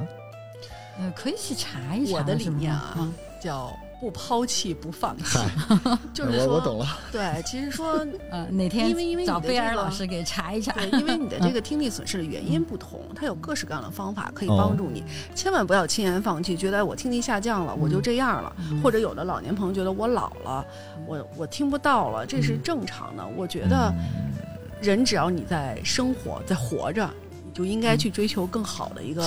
[0.99, 2.17] 呃，可以去查一查。
[2.17, 3.71] 我的理念啊，叫
[4.02, 5.38] 不抛弃不放弃。
[6.12, 6.98] 就是说，我懂了。
[7.12, 10.74] 对，其实说，呃，哪天因为因为找贝尔老师给查一查。
[10.74, 15.04] 对，因为你的这个听力损失的原因不同，它有各式各样的方法可以帮助你。
[15.36, 18.56] 千万不要轻言放弃，觉得我听力下降了，我就这样了。
[18.84, 20.66] 或者有的老年朋友觉得我老了，
[21.06, 23.24] 我我听不到了，这是正常的。
[23.38, 23.94] 我觉得。
[24.82, 27.08] 人只要你在生活，在活着，
[27.46, 29.24] 你就应该去追求更好的一个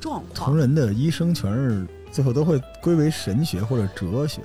[0.00, 0.50] 状况。
[0.50, 4.40] 成人的医生全是最后都会归为神学或者哲学，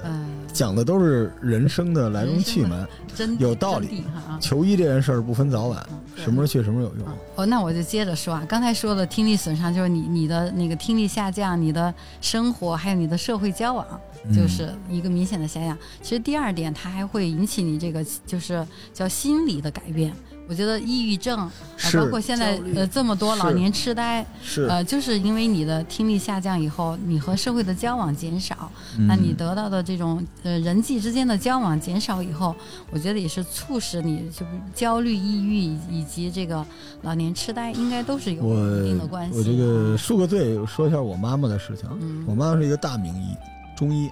[0.51, 4.03] 讲的都是人生的来龙去脉，真有道理。
[4.41, 5.81] 求医这件事儿不分早晚，
[6.17, 7.07] 什么时候去什么时候有用。
[7.35, 13.87] 哦，那我就接着说啊，刚才说的听力损伤，就是你你的那个听力下降，你的生活还有你的社会交往，
[14.35, 15.77] 就是一个明显的下降。
[16.01, 20.13] 其实第二点，它还会引起你这个就是叫心理的改变。
[20.51, 21.49] 我觉得抑郁症，
[21.93, 28.69] 包括现在呃这么多老年痴呆，是呃就是因为你的听力下降以后，你和社会的交往减少，
[29.07, 32.53] 那你得到的这种呃人际之间的交往减少以后，
[32.89, 35.57] 我觉得也是促使你就焦虑、抑郁
[35.89, 36.65] 以及这个
[37.03, 38.43] 老年痴呆，应该都是有
[38.83, 39.37] 一定的关系。
[39.37, 41.87] 我这个恕个罪，说一下我妈妈的事情。
[42.27, 43.33] 我妈妈是一个大名医，
[43.77, 44.09] 中医，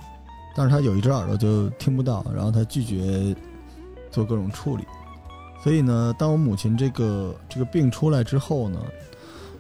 [0.56, 3.36] 但是她有一只耳朵就听不到，然后她拒绝
[4.10, 4.86] 做各种处理。
[5.62, 8.80] 所以呢，当我母亲这个这个病出来之后呢，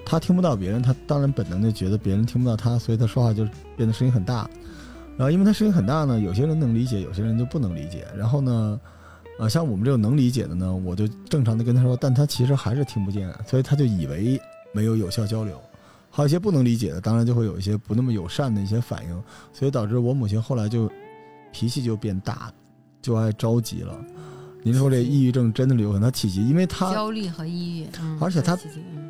[0.05, 4.49] 她听不到别人，她当然本能的觉得别人听不到她，所以她说话就变得声音很大。
[5.17, 8.07] 然后因为她声音很大呢，有些人能理解，有些人就不能理解。
[8.17, 8.79] 然后呢，
[9.39, 14.39] 呃，像我们这种能理解的呢，我就正常的跟她说，但她其实还是听不见，所以她就以为
[14.71, 15.59] 没有有效交流。
[16.09, 20.89] 还有一些不能理解的，当然就会有一些不那么友善的一些反应，所以导致我母亲后来就
[21.51, 22.51] 脾气就变大，
[23.01, 23.93] 就爱着急了。
[24.62, 27.88] 您说这抑郁症真的有可能体积，因为他焦虑和抑郁，
[28.19, 28.58] 而且他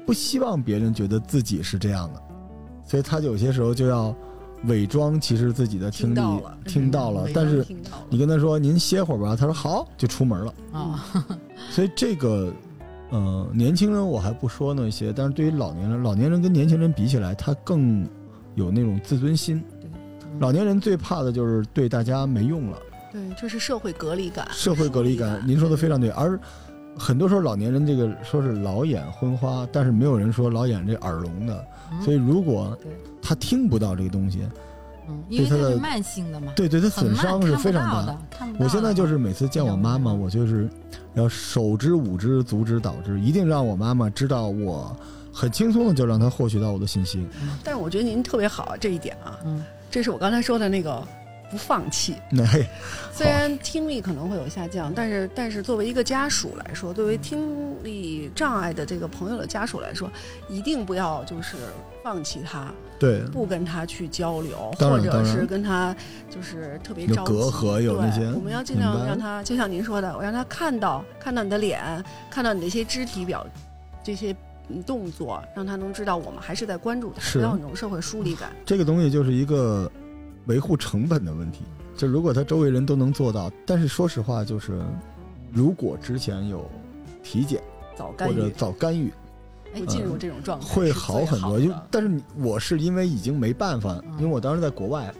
[0.06, 2.22] 不希望别人觉得自己是这样的，
[2.86, 4.16] 所以他有些时候就要
[4.66, 6.20] 伪装，其实自己的听力
[6.66, 7.66] 听到了，但是
[8.10, 11.06] 你跟他说您歇会儿吧，他说好就出门了啊。
[11.72, 12.54] 所以这个，
[13.10, 18.08] 呃，年轻人我还不说那些，但是对于老年人，老年人跟年轻人比起来，他更
[18.56, 19.64] 有那种自尊心。
[20.40, 22.78] 老年人最怕的就是对大家没用了。
[23.12, 24.48] 对，这是社会隔离感。
[24.52, 26.10] 社会隔离感，您说的非常对。
[26.12, 26.40] 而
[26.98, 31.66] 很多时候，老年人这个说是老眼昏花，但是没有人说老眼这耳聋的。
[32.04, 32.78] 所以，如果
[33.22, 34.48] 他听不到这个东西，
[35.08, 38.18] 嗯，因为他是慢性的嘛，对对，他损伤是非常大的。
[38.60, 40.70] 我现在就是每次见我妈妈，我就是
[41.14, 44.96] 要手之舞之，足之蹈之，一定让我妈妈知道我
[45.34, 47.26] 很轻松的就让她获取到我的信息。
[47.64, 51.02] 但是我觉得您特别好这一点啊，嗯，这是我刚才说的那个。
[51.50, 52.16] 不放弃。
[53.12, 60.10] 虽然听力可能会有下降，但是但是作为一个家属来说，作为听力障碍的这个朋友的家属来说，
[60.48, 61.58] 一定不要就是
[62.02, 65.94] 放弃他，对，不跟他去交流，或者是跟他
[66.30, 71.82] 就是特别着急，隔阂有那些，我们要尽量让他，就像您说的，我让他看到看到你的脸，
[72.30, 73.46] 看到你的一些肢体表
[74.02, 74.34] 这些
[74.86, 78.50] 动作，让他能知道我们还是在关注他，不要有那种社会疏离感。
[78.66, 79.92] 这个东西就是一个。
[80.50, 81.60] 维护成本的问题，
[81.96, 84.82] 就如果他周围人都能做到，但是说实话，就是
[85.54, 86.68] 如果之前有
[87.22, 87.62] 体检
[87.96, 89.14] 早或者早干预，
[89.76, 91.60] 不进入这种状态会好很多。
[91.60, 95.14] 就但是我是因为已经没办法，因为我当时在国外，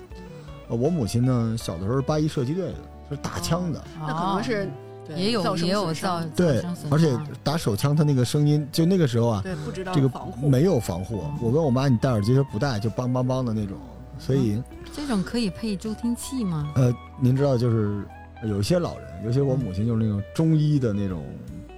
[0.68, 2.76] 我母亲呢小的时候是八一射击队的，
[3.12, 4.68] 是打枪的，那可能是
[5.16, 10.12] 也有也有造对，而且打手枪他那个声音，就那个时候啊，对不知道这个
[10.42, 11.24] 没有防护。
[11.40, 13.78] 我问我妈你戴耳机，她不戴，就梆梆梆的那种，
[14.18, 14.60] 所以。
[14.96, 16.72] 这种可以配助听器吗？
[16.76, 18.06] 呃，您知道，就是
[18.44, 21.26] 有些老人，尤其我母亲，就是那种中医的那种，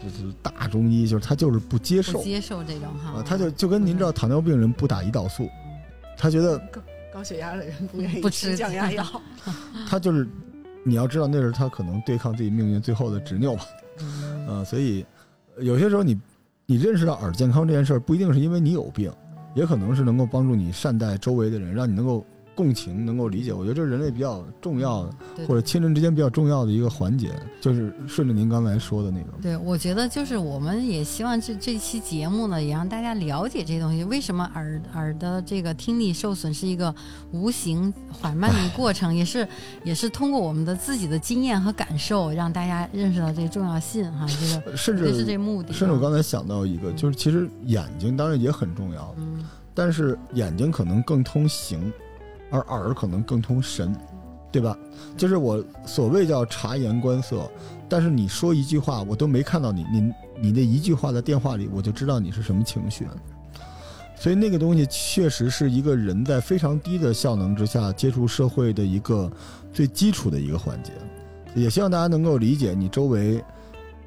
[0.02, 5.50] 就是大中医，就是他就是不接受，不接受这种哈，他就就跟您知道，糖尿病人不打胰岛素，
[6.18, 6.82] 他觉得高
[7.14, 9.06] 高血压的人不愿意不吃降压药，
[9.88, 10.28] 他就是
[10.84, 13.66] 你要知道，那是他可能对抗自己命运最后的执拗吧，
[14.48, 15.06] 呃，所以
[15.60, 16.20] 有些时候你
[16.66, 19.12] 你认识到耳健康这件事儿，不一定是因为你有病，
[19.56, 22.26] 也可能是能够帮助你善待周围的人，让你能够。
[22.62, 23.52] 共情，能够理解。
[23.52, 29.30] 我觉得这是人类比较重要的，或者亲人之间比较重要的一个环节，就是顺着您刚才说的那种。
[29.42, 34.04] 对，我觉得就是我们也希望这这期节目呢，也让大家了解这东西。
[34.04, 36.94] 为什么耳耳的这个听力受损是一个
[37.32, 39.48] 无形缓慢的过程， 也是
[39.84, 44.28] 也是通过我们的自己的经验和感受，让大家认识到这个重要性哈。
[44.28, 45.74] 这个 甚至是这目的。
[45.74, 49.16] 甚至我刚才想到一个，就是其实眼睛当然也很重要。
[49.18, 49.44] 嗯。
[49.74, 51.92] 但是眼睛可能更通形，
[52.52, 53.96] 而耳可能更通神，
[54.52, 54.78] 对吧？
[55.18, 57.50] 就是我所谓叫察言观色，
[57.90, 63.08] 但是你说一句话，我都没看到你，你你那一句话在电话里，我就知道你是什么情绪。
[64.16, 69.32] 所以那个东西确实是一个人在非常低的效能之下接触社会的一个
[69.74, 70.92] 最基础的一个环节。
[71.56, 73.44] 也希望大家能够理解你周围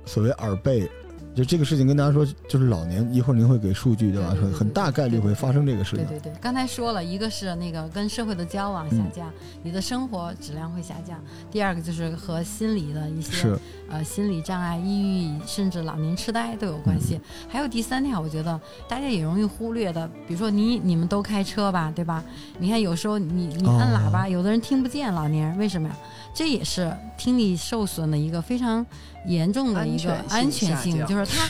[0.05, 0.89] 所谓耳背。
[1.35, 4.29] 就这个事情跟大家说，就是老年一会儿您会给数据对吧？
[4.41, 6.07] 很很大概率会发生这个事情。
[6.07, 9.29] 对对对，刚才说了一个是那个跟社会的交往下降，
[9.63, 11.19] 你的生活质量会下降。
[11.51, 13.53] 第二个就是和心理的一些
[13.91, 17.21] 呃心理障碍、抑郁甚至老年痴呆都有关系。
[17.49, 22.23] 还有第三条，我觉得大家也容易忽略的，比如说你你们都开车吧，对吧？
[22.59, 25.97] 你看有时候你你按喇叭，有的人听不见，老年人为什么呀？
[26.33, 28.85] 这也是听力受损的一个非常
[29.27, 31.49] 严重的一个安全性，就是它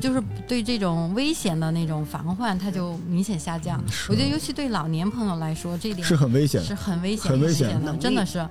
[0.00, 3.82] 就是对这种危险的那种防患，它就明显下降。
[4.08, 7.84] 我觉得尤其对老年朋友来说，这点是很危险，是很危险、很危险。
[7.84, 8.46] 的，真的是。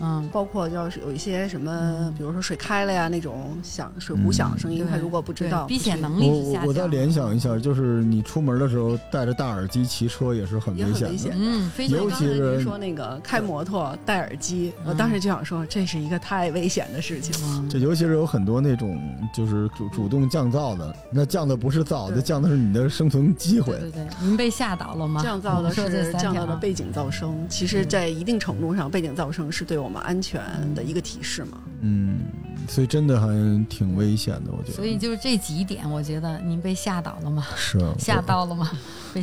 [0.00, 11.34] 嗯，包括要是有一些什么，比如说水开了呀那种响水壶响声音，他如果不知道，避险能力我我再联想一下，就是你出门的时候戴着大耳机骑车也是很危险的。
[11.36, 17.64] 嗯，尤其是说那个开摩托戴耳机，我当时就想说这是一个太危险的事情了。
[17.70, 19.00] 这尤其是有很多那种
[19.34, 23.78] 就是主主动降噪的，那降的不是噪，那降的是你的生存机会。
[23.78, 25.22] 对对，您被吓到了吗？
[25.22, 30.40] 降噪的是降噪的背景噪声，其实在一定程度上，背景噪声是对我们安全。
[30.74, 32.20] 的一个提示嘛，嗯，
[32.68, 33.28] 所以真的还
[33.66, 34.74] 挺危险的，我觉得。
[34.74, 37.46] 所以就是这几点，我觉得您被吓倒了吗？
[37.56, 38.70] 是 吓到了吗？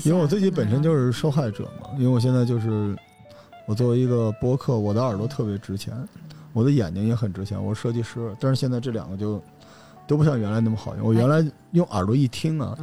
[0.04, 2.95] 因为我自己本身就是受害者嘛，因为我现在就是
[3.67, 5.93] 我作为一个播客，我的耳朵特别值钱，
[6.54, 9.41] 我的眼睛也很值钱，我是设计师，但是现在这两个就
[10.08, 11.06] 都不像原来那么好用。
[11.06, 12.78] 我原来用耳朵一听啊。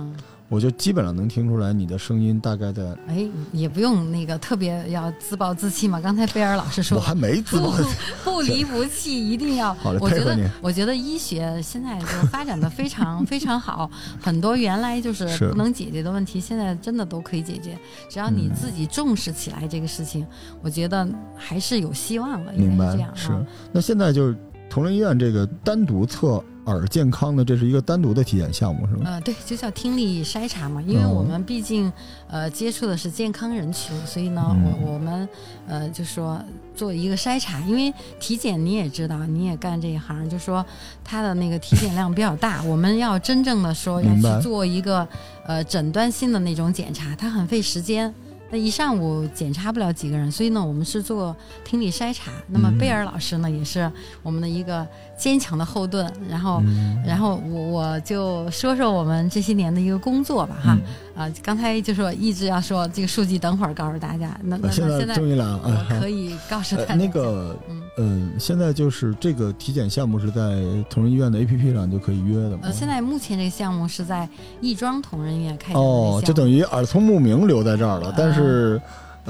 [0.50, 2.82] 我就基本上能听出来你的声音大概在。
[3.06, 6.00] 哎，也不用那个特别要自暴自弃嘛。
[6.00, 7.72] 刚才贝尔老师说，我还没自暴，
[8.24, 9.72] 不离不弃，一定要。
[9.74, 13.88] 好我觉得，我觉得医学现在就发展的非常非常好，
[14.20, 17.78] 很多原来就是不能解决的问题，现在真的都可以解决。
[18.10, 20.26] 只要你自己重视起来这个事情，
[20.62, 22.52] 我觉得还是有希望的。
[22.54, 23.30] 明白，是。
[23.70, 24.36] 那现在就是
[24.68, 26.42] 同仁医院这个单独测。
[26.70, 29.02] 耳健康的，这是一个单独的体检项目，是吗？
[29.04, 30.80] 呃，对，就叫听力筛查嘛。
[30.82, 31.92] 因为我们毕竟
[32.28, 35.28] 呃接触的是健康人群，所以呢，我我们
[35.66, 36.40] 呃就说
[36.74, 37.60] 做一个筛查。
[37.60, 40.64] 因为体检你也知道，你也干这一行，就说
[41.04, 45.06] 它的那个体检量比较大， 我们要真正的说要去做一个
[45.46, 48.12] 呃诊断性的那种检查，它很费时间。
[48.52, 52.32] 那一上午检查不了几个人，所以呢，我们是做听力筛查。
[52.48, 53.88] 那么贝尔老师呢，也是
[54.24, 54.84] 我们的一个
[55.20, 56.10] 坚强的后盾。
[56.28, 56.62] 然后，
[57.06, 60.78] 然后我我就说说我们这些年的一个工作吧，哈。
[61.14, 64.34] 啊，刚才就说一直要说这个数据，等会儿告诉大家。
[64.42, 66.94] 那那现在终于来了，可以告诉大家。
[66.94, 67.54] 那个，
[67.98, 72.60] 嗯，现在就是这个体检项目是在同仁医院的 APP 上就可以约的吗？
[72.62, 74.26] 呃，现在目前这个项目是在
[74.62, 78.80] 亦庄同仁医院开哦，就等于耳聪目明留在这儿了，但是。
[78.80, 78.80] 呃，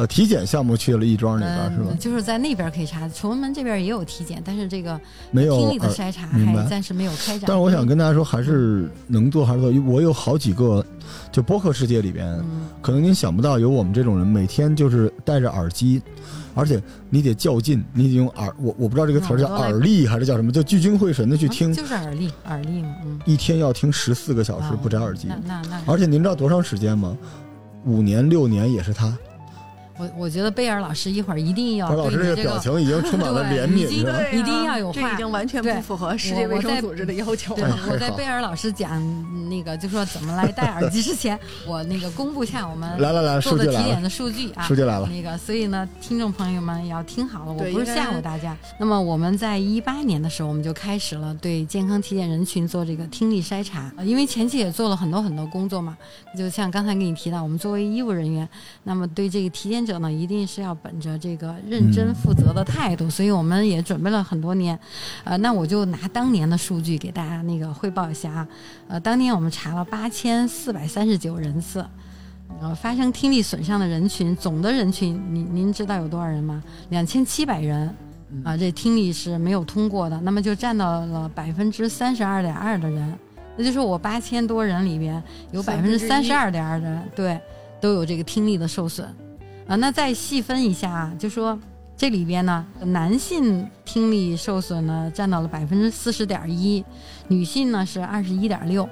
[0.09, 1.97] 体检项目去了亦庄那边是吧？
[1.99, 4.99] 就是在那边可以查，崇文门这边也有体检，但是这个
[5.31, 7.43] 没有听力的筛查还暂时没有开展。
[7.47, 9.71] 但是我想跟大家说，还是能做还是做。
[9.87, 10.85] 我有好几个，
[11.31, 12.39] 就播客世界里边，
[12.81, 16.01] 可能您想不到有我们这种人，每天就是戴着耳机，
[16.55, 21.73] 而且你得较劲，你得用耳，我我不知道这个词儿叫耳力还是叫什么，就聚精会神的去听。
[21.73, 22.95] 就是耳力，耳力嘛。
[23.05, 23.21] 嗯。
[23.27, 25.83] 一天要听十四个小时不摘耳机，那那。
[25.87, 27.17] 而且您知道多长时间吗？
[27.85, 29.17] 五年六年也是他。
[29.99, 33.89] 我我觉得贝尔老师一会儿一定要老师这个表情已经充满了怜悯，
[34.33, 37.55] 一定要有话，已经完全不符合世界卫生组织的要求。
[37.55, 39.01] 我在贝尔老师讲
[39.51, 45.09] 那个就说怎么来戴耳机之前，我那个公布下我们来来来做的体检的数据啊，数据来了。
[45.09, 48.57] 那个所以呢，听众朋友们也要听好了，我不是吓唬大家。
[48.79, 55.97] 那么我们在一八年的时候，我们就开始了对健康体检人群做这个听力筛查，因为前期也做了很多很多工作嘛。
[56.39, 58.49] 就像刚才给你提到，我们作为医务人员，
[58.85, 60.71] 那么对这个体检者呢，一定是要。
[60.71, 64.79] 要本着这个认真负责的态度，所以我们也准备了很多年。
[65.25, 68.49] 呃，那我就拿当年的数据给大家那个汇报一下啊。
[68.87, 71.85] 呃，当年我们查了八千四百三十九人次，
[72.61, 76.63] 呃发生听力损伤的人群，总的人群，您您知道有多少人吗？
[76.91, 77.93] 两千七百人，
[78.45, 83.19] 啊，这听力是没有通过的，那么就占到了百分之三十二点二的人，
[83.57, 85.21] 那就是我八千多人里边
[85.51, 87.41] 有百分之三十二点二的人，对，
[87.81, 89.13] 都有这个听力的受损，
[89.71, 91.57] 啊，那再细分一下啊，就说。
[91.97, 96.83] 这里边呢，男性听力受损呢占到了百分之四十点一，
[97.29, 98.89] 女性呢是二十一点六，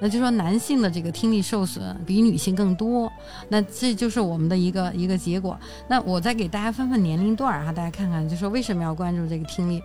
[0.00, 3.12] 那就说男性的这个听力受损比女性更多，
[3.50, 5.60] 那这就是我们的一个一个结果。
[5.86, 9.82] 那我再给大家分分年龄段哈，大家看看，就说为什么要关注这个听力？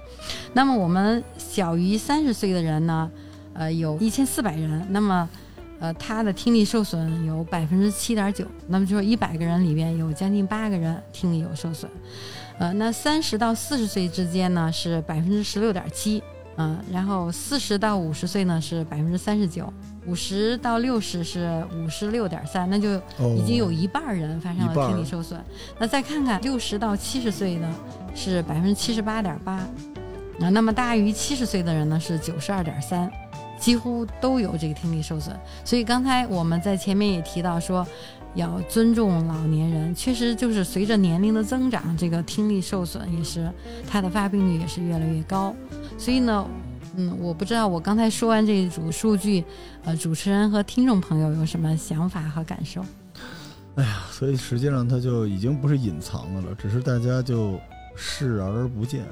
[0.54, 3.12] 那么我们小于三十岁的人呢，
[3.52, 5.28] 呃，有一千四百人，那么
[5.82, 11.92] 呃他的听力受损有百分之七点九，那么就是一百个人里边有将近八个人听力有受损。
[12.60, 16.22] 呃，那三十到四十岁之间呢是百分之十六点七，
[16.58, 19.74] 嗯，然后四十到五十岁呢是百分之三十九，
[20.06, 22.96] 五十到六十是五十六点三，那就
[23.36, 25.44] 已经有一半人发生了听力受损。
[25.80, 27.68] 那再看看六十到七十岁呢
[28.14, 33.12] 是百分之七十八点八，啊，那么大于七十岁的人呢是九十二点三，
[33.62, 35.34] 几乎都有这个听力受损。
[35.64, 37.88] 所以刚才我们在前面也提到说。
[38.34, 43.52] 要尊重老年人，确实就是随着年龄的增长，这个听力受损也是
[43.86, 45.54] 它的发病率也是越来越高。
[45.98, 46.48] 所以呢，
[46.96, 49.44] 嗯，我不知道我刚才说完这一组数据，
[49.84, 52.82] 呃，主持人和听众朋友有什么想法和感受？
[53.76, 57.60] 哎呀，所以实际上它就已经不是隐藏的了，只是大家就
[57.98, 59.04] 视而不见。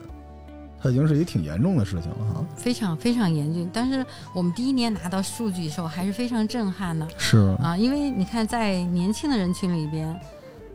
[0.81, 3.69] 它已经是一个挺严重的事情了哈，非常非常严峻。
[3.73, 7.07] 但是我们第一年拿到数据的时候，还是非常震撼的。
[7.17, 10.19] 是啊，因为你看，在年轻的人群里边。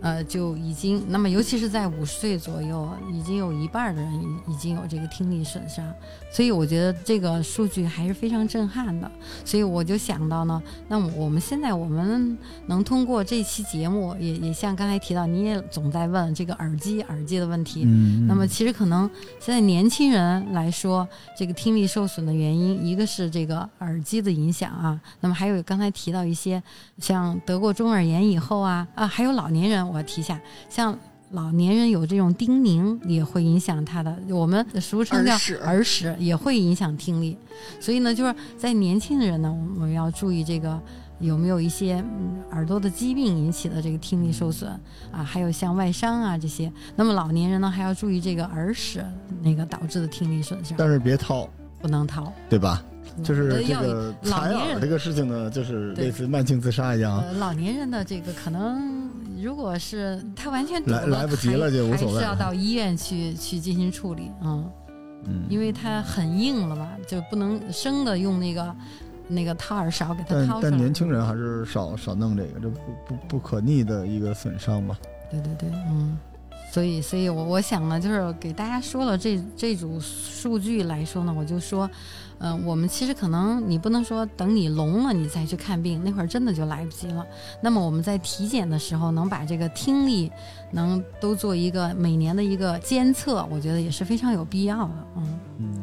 [0.05, 4.13] 呃，就已经那么，尤其是在五十岁左右，已经有一半的人
[4.47, 5.83] 已已经有这个听力损伤，
[6.31, 9.11] 所以我觉得这个数据还是非常震撼的。
[9.47, 12.37] 所以我就想到呢，那我们现在我们
[12.67, 17.85] 能通过这期节目，也也像刚才提到，你也总在问这个耳机耳机的问题。
[17.87, 18.27] 嗯。
[18.27, 26.63] 那么其实可能现在年轻人来说，这个听力受损的原因，一个是这个耳机的影响啊，那么还有刚才提到一些
[26.99, 29.94] 像得过中耳炎以后啊啊，还有老年人。
[29.95, 30.99] 我提下，像
[31.31, 35.33] 老年人有这种叮咛，也会影响他的，我们俗称叫
[35.65, 37.37] 耳屎，也会影响听力。
[37.81, 40.81] 所以呢，就是在年轻的人呢，我们要注意这个
[41.19, 42.05] 有没有一些
[42.51, 44.71] 耳朵的疾病引起的这个听力受损
[45.11, 46.71] 啊，还有像外伤啊这些。
[46.95, 49.05] 那么老年人呢，还要注意这个耳屎
[49.43, 50.77] 那个导致的听力损伤。
[50.79, 51.49] 但是别掏，
[51.81, 52.85] 不能掏，对吧？
[53.23, 57.25] 就是这个采耳这个事情呢，就是类似慢性自杀一样。
[57.39, 58.94] 老年人的这个可能。
[59.45, 64.65] 如果是他完全来来不及了，就无所谓，还是要到医院去去进行处理啊。
[65.27, 68.77] 嗯，因为它很硬了嘛，就不能生的用那个
[69.29, 70.61] 那个掏耳勺给它掏出来。
[70.63, 74.99] 但但年轻人还是少少弄这个，这不不不可逆的一个损伤吧。
[75.31, 76.19] 对对对，嗯。
[76.73, 81.89] 所以，所以我我想呢，就是给大家说了这这组数据来说呢，我就说，
[82.39, 87.25] 嗯，我们其实可能你不能说等你聋了你再去看病，那会儿真的就来不及了。
[87.63, 90.31] 那么我们在体检的时候能把这个听力
[90.73, 95.07] 能都做一个每年的一个监测，我觉得也是非常有必要的。
[95.17, 95.75] 嗯嗯。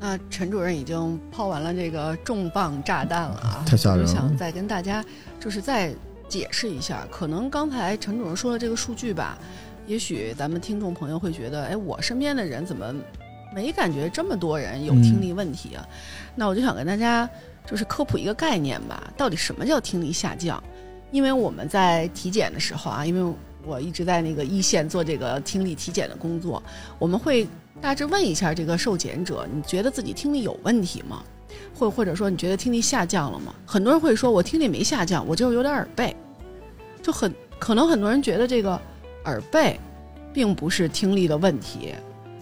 [0.00, 3.64] 那陈主任已经抛完了这个重磅炸弹了啊！
[3.66, 4.06] 太吓人了。
[4.06, 5.04] 想再跟大家
[5.40, 5.92] 就是再
[6.28, 9.36] 解释一下，可能刚才陈主任说的这个数据吧。
[9.88, 12.94] 也许咱们听众朋友会觉得，哎，我身边的人怎么
[13.58, 15.84] 没感觉这么多人有听力问题啊？
[16.36, 17.28] 那我就想跟大家
[17.68, 20.62] 就是科普一个概念吧，到底什么叫听力下降？
[21.10, 23.34] 因为我们在体检的时候啊，因为
[23.64, 26.62] 我一直在那个一线做这个听力体检的工作，
[27.00, 27.48] 我们会
[27.80, 31.24] 大致问一下这个受检者，你觉得自己听力有问题吗？
[31.74, 33.52] 或或者说你觉得听力下降了吗？
[33.66, 36.14] 很多人会说，我听力没下降，我就是有点耳背，
[37.02, 38.80] 就很可能很多人觉得这个。
[39.24, 39.78] 耳背，
[40.32, 41.92] 并不是听力的问题，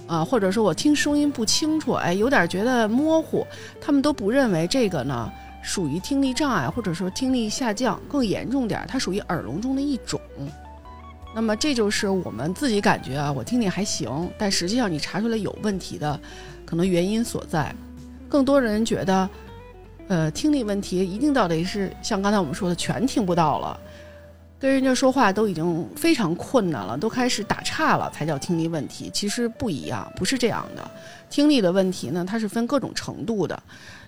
[0.06, 3.46] 啊，或者说我听声音不清楚，哎，有点觉得模糊，
[3.80, 5.30] 他们都不认为这个呢
[5.62, 10.20] 属于听力障碍，或者说听力下降更严重点，它属于耳聋中的一种。
[11.34, 16.18] 那么这就是我们自己感觉啊，我听力还行，但实际上你查出来有问题的
[16.64, 17.74] 可能原因所在。
[18.28, 19.28] 更多人觉得，
[20.08, 23.78] 呃，听力问题一定到底是像刚才我们说的全听不到了。
[24.58, 29.10] 跟人家说话都已经非常困难了，都开始打岔了，才叫听力问题。
[29.12, 30.90] 其实不一样，不是这样的。
[31.28, 33.62] 听力的问题呢，它是分各种程度的，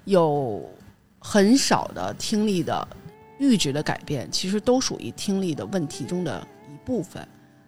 [0.05, 0.67] 有
[1.19, 2.87] 很少的听力的
[3.39, 7.27] 阈值的改变，其实都属于听力的问题中的一部分。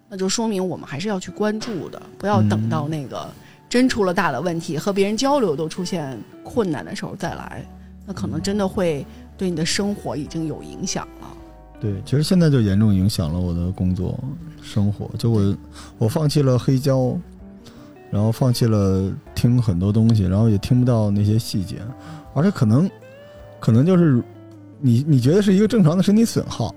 [0.09, 3.29] 那就说明我们还是要去关注的，不要等到那个
[3.69, 7.63] 真出了大的问题，和别人交流都出现困难的时候再来，
[8.07, 9.05] 那可能真的会
[9.37, 11.37] 对你的生活已经有影响了。
[11.81, 14.17] 对，其实现在就严重影响了我的工作
[14.61, 15.09] 生活。
[15.17, 15.57] 就我，
[15.97, 17.17] 我放弃了黑胶，
[18.11, 21.77] 然后放弃了听很多东西，然后也听不到那些细节，
[22.35, 22.87] 而且可能，
[23.59, 24.23] 可能就是
[24.79, 26.73] 你你觉得是一个正常的身体损耗。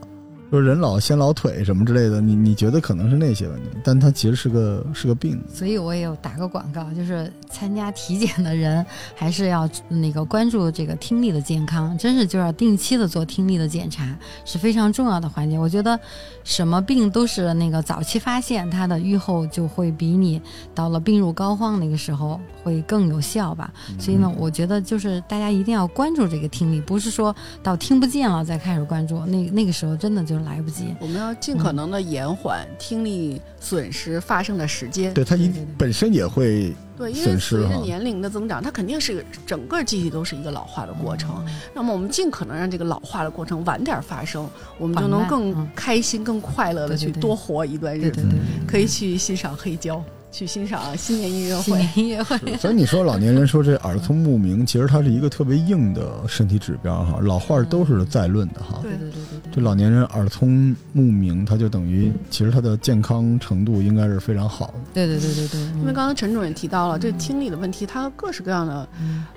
[0.51, 5.43] 说人老先老腿什么之类的，你你觉得可能是那些问题，但它其实是个是个病。
[5.53, 8.85] 所以我也有打个广告，就是参加体检的人
[9.17, 15.59] 还是要那个关注这个听力的健康，真是就要定期的做听力的检查，是非常重要的环节。
[15.59, 15.99] 我觉得
[16.45, 20.41] 什么病都是那个早期发现，它的预后就会比你
[20.73, 23.73] 到了病入膏肓那个时候会更有效吧。
[23.99, 30.34] 所以呢，我觉得就是大家一定要关注这个听力，不是说到听不见了再开始关注，那那个时候真的就。
[30.43, 35.13] 来不及，我们要尽可能的延缓听力损失发生的时间。
[35.13, 41.45] 对它一本身也会对，因为随着年龄的增长，它肯定是整个机体都是一个老化的过程。
[41.75, 48.25] 那么我们尽可能让这个老化的过程晚点发生，我们就能更开心、更快乐的去多活一段日子。
[48.67, 50.03] 可以去欣赏黑胶。
[50.35, 52.37] 去欣赏新年音乐会，音乐会。
[52.57, 57.21] 所以你说老年人说这耳聪目明，其实它是一个特别硬的身体指标哈。
[57.23, 58.81] 老话都是在论的哈。
[58.83, 59.53] 对对对对。
[59.53, 64.75] 这老年人耳聪目明，他就等于其实他的健康程度应该是非常好的。
[64.93, 65.61] 对对对对对。
[65.79, 68.89] 因为刚刚陈总也提到了这听力的问题，它各式各样的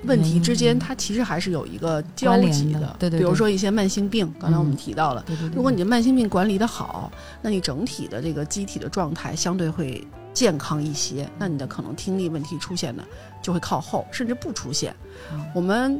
[0.05, 2.95] 问题之间，它其实还是有一个交集的。
[2.97, 3.19] 对对。
[3.19, 5.23] 比如说一些慢性病，刚才我们提到了，
[5.55, 10.03] 如果你的慢性病管理的好，那你整体的这个机体的状态相对会。
[10.37, 13.03] 健康一些，那你的可能听力问题出现的
[13.41, 14.95] 就会靠后，甚至不出现。
[15.51, 15.99] 我们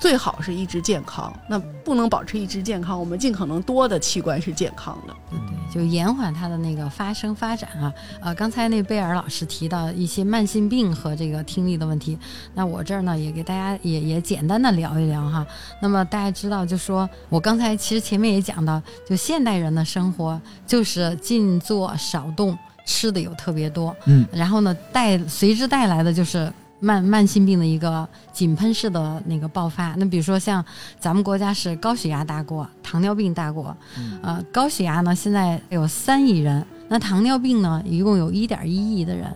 [0.00, 7.92] 最好是一直健康，那不能保持一直健康，我们尽可能多的器官是健康的，对对，就延缓它的那个发生发展啊。
[8.22, 12.18] 呃，刚才那贝尔老师提到一些慢性病和这个听力的问题，
[12.54, 15.46] 那我这儿呢也给大家也也简单的聊一聊哈。
[15.82, 22.58] 那么大家知道，就说我刚才其实前面也讲到，就现代人的生活就是静坐少动。
[22.84, 29.94] 吃的有特别多，嗯，然后呢，带随之带来的就是慢慢性病的一个井喷式的那个爆发。
[29.96, 30.64] 那比如说像
[30.98, 33.76] 咱们国家是高血压大国，糖尿病大国，
[34.22, 39.32] 呃，高血压呢现在有三亿人，那糖尿病呢一共有一点一亿的人。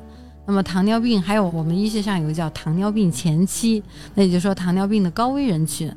[0.49, 3.83] 那么糖尿病还有我们医学上有个叫糖尿病前期，
[4.15, 5.93] 那也就是说糖尿病的高危人群。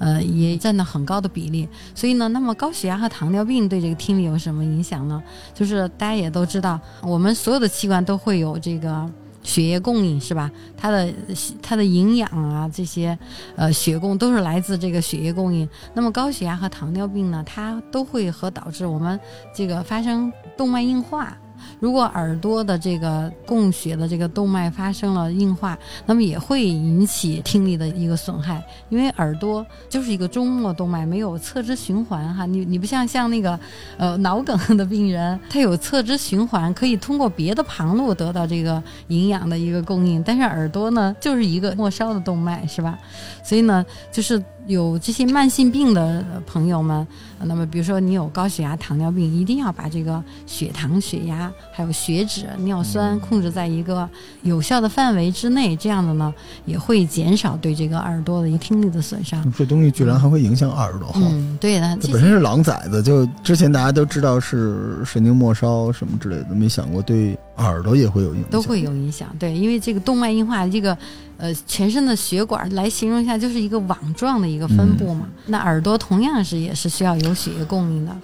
[0.00, 5.22] 呃，也占了很高的比例，所以呢，那么高血压和糖尿病对这个听力有什么影响呢？
[5.54, 9.06] 就是大家也都知道，我们所有的器官都会有这个
[9.42, 10.50] 血液供应，是吧？
[10.74, 11.12] 它的
[11.60, 13.18] 它的营养啊，这些
[13.56, 15.68] 呃血供都是来自这个血液供应。
[15.92, 19.20] 那么高血压和糖尿病呢，它都会和导致我们
[19.54, 21.36] 这个发生动脉硬化。
[21.80, 25.76] 如果耳朵的这个供血的这个动脉发生了硬化，
[26.06, 32.46] 那么也会引起听力的一个损害，因为耳朵就是一个中末动脉，没有侧支循环哈。
[32.46, 33.58] 你你不像像那个
[33.96, 42.98] 呃脑梗的病人，他有侧支循环，可以通过别的旁路得到这个营养的一个供应，但是耳朵呢就是一个末梢的动脉，是吧？
[43.42, 47.04] 所以呢，就是有这些慢性病的朋友们，
[47.42, 51.50] 那么比如说你有高血压、糖尿病，一定要把这个血糖、血压。
[51.72, 54.08] 还有血脂、尿酸控制在一个
[54.42, 56.32] 有效的范围之内，这样的呢
[56.66, 59.52] 也会减少对这个耳朵的一个听力的损伤。
[59.56, 61.20] 这东西居然还会影响耳朵哈？
[61.22, 61.98] 嗯，对的。
[62.12, 68.50] 本身是狼崽子，就之前大家都知道是神经末梢什么之类的，没想过对耳朵也会有影响。
[68.50, 70.96] 都会有影响，对，因为这个动脉硬化，这个
[71.40, 75.26] 呃全身的血管来形容一下，就是一个网状的一个分布嘛。
[75.46, 78.14] 那耳朵同样是也是需要有血液供应的。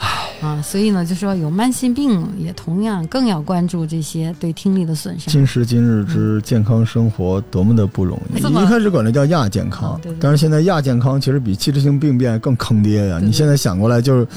[0.42, 5.32] 啊，所以呢，就说有慢性病也同样更要关注这些对听力的损伤。
[5.32, 8.38] 今时今日之健康生活多么的不容易！
[8.38, 13.18] 一开始管这叫亚健康，但是现在亚健康其实比器质性病变更坑爹呀！
[13.22, 14.28] 你现在想过来就是。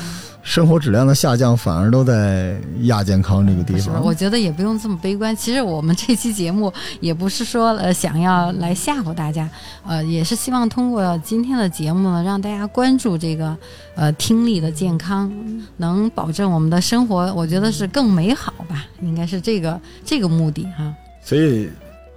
[0.41, 4.03] 生活质量的下降反而都在亚健康这个地方。
[4.03, 5.35] 我觉得也不用这么悲观。
[5.35, 9.47] 其实我们这期节目也不是说呃想要来吓唬大家，
[9.85, 13.55] 呃，也是希望通过今天的节目呢，让大家关注这个
[13.95, 15.31] 呃听力的健康，
[15.77, 20.93] 能保证我们的生活，我觉得是更美好吧，应该是这个这个目的哈。
[21.21, 21.69] 所以。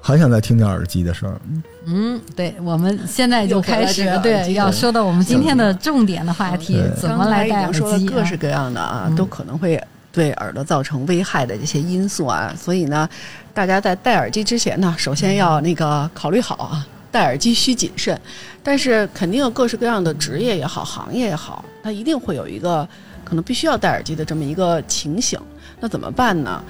[0.05, 1.41] 还想再听听耳机的事儿。
[1.87, 8.07] 嗯，对，我们现在就开始，对，要说到我们今天的重点的话题，怎么来戴耳机？
[8.07, 9.81] 各式各样的啊，都可能会
[10.11, 12.53] 对耳朵造成危害的这些因素啊。
[12.59, 13.09] 所以呢，
[13.55, 18.21] 大家在戴耳机之前呢，首先要那个考虑好啊，戴耳机需谨慎。
[18.61, 22.87] 但是肯定有各式各样的职业也好，行业也好，它一定会有一个
[23.25, 25.39] 可能必须要戴耳机的这么一个情形。
[25.79, 26.61] 那怎么办呢？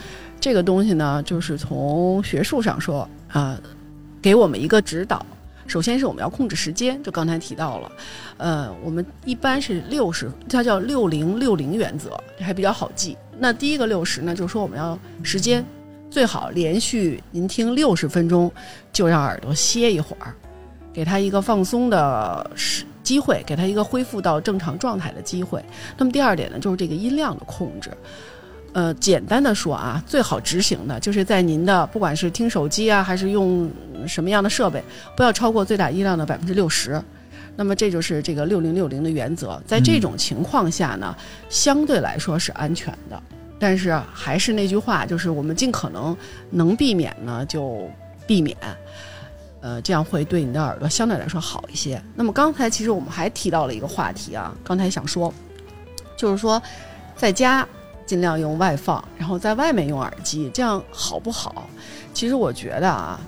[0.41, 3.09] 这个东西呢，就是从学术上说。
[3.33, 3.61] 啊，
[4.21, 5.25] 给我们一个指导。
[5.67, 7.93] 首先是我们要控制时间，就刚才提到了，
[8.37, 13.17] 呃，我们一般是六十，它叫六零六零原则，这还比较好记。
[13.39, 15.65] 那第一个六十呢，就是说我们要时间
[16.11, 18.53] 最好连续您听六十分钟，
[18.93, 20.35] 就让耳朵歇一会儿，
[20.93, 25.65] 给他一个放松的时机会，给他一个恢复到正常状态的机会。
[25.97, 27.91] 那么第二点呢，就是这个音量的控制。
[28.73, 33.71] 呃，简单的说啊，最好执行的就是在您的不管是听手机啊，还是用
[34.09, 34.83] 什么样的设备，
[35.15, 36.99] 不要超过最大音量的百分之六十。
[37.55, 39.63] 那么这就是这个六零六零的原则。
[39.67, 41.15] 在这种情况下呢，
[41.51, 43.23] 相对来说是安全的。
[43.59, 46.17] 但是还是那句话，就是我们尽可能
[46.49, 47.91] 能避免呢就
[48.27, 48.57] 避免，
[49.61, 52.03] 呃，这样会对你的耳朵相对来说好一些。
[52.15, 55.31] 那么刚才其实我们还提到了一个话题啊，刚才想说，
[56.17, 56.61] 就是说
[57.15, 57.69] 在家。
[58.07, 61.69] 尽量用外放，然后在外面用耳机，这样好不好？
[62.13, 63.21] 其实我觉得啊，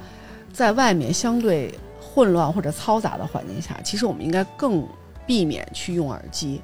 [0.53, 4.87] 在外面相对混乱或者嘈杂的环境下，其实我们应该更
[5.27, 6.61] 避免去用耳机。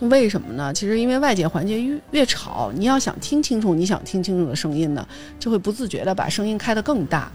[0.00, 0.74] 为什么呢？
[0.74, 5.06] 其实因为外界环境越越吵，你要想听清楚你想听清楚的声音呢，
[5.38, 7.30] 就会不自觉的把声音开得更大。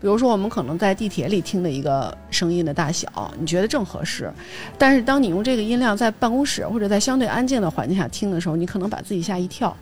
[0.00, 4.32] 比如说，我们可能在地铁里听的一个声音的大小，你觉得正合适，
[4.78, 9.76] 但是当你用这个音量在办公室或者在相对安静的环境下听的时候，你可能把自己吓一跳。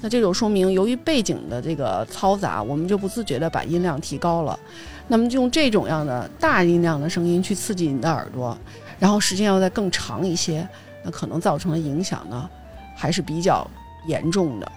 [0.00, 4.58] 那这就说明，由于背景的这个嘈杂，我们就不自觉地把音量提高了。
[5.06, 8.58] 那么就用这种样的大音量的声音去刺激你的耳朵，
[8.98, 10.66] 然后时间要再更长一些，
[11.04, 12.50] 那可能造成的影响呢，
[12.96, 13.64] 还是比较
[14.08, 14.72] 严重的。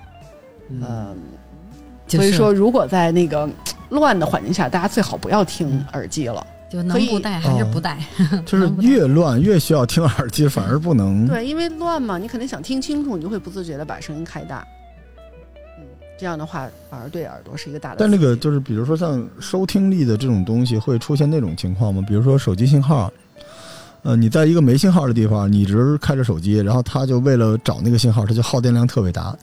[0.69, 1.17] 嗯，
[2.07, 3.49] 所以说，如果在那个。
[3.95, 6.45] 乱的环境下，大家最好不要听耳机了。
[6.67, 7.97] 就能不戴还是不戴？
[8.45, 11.27] 就是越乱越需要听耳机，反而不能。
[11.27, 14.67] 对，因为乱嘛，你肯定想听清楚，你就会不自觉的把声音开大。
[15.77, 15.85] 嗯，
[16.17, 17.97] 这样的话反而对耳朵是一个大的。
[17.99, 22.03] 但这个就是，比如说像收听力的这种东西，会出现那种情况吗？
[22.05, 23.13] 比如说手机信号，
[24.01, 29.33] 呃，你在一个没信号的地方，你一直开着手机，然后它就为了找那个信号，它就耗电量特别大。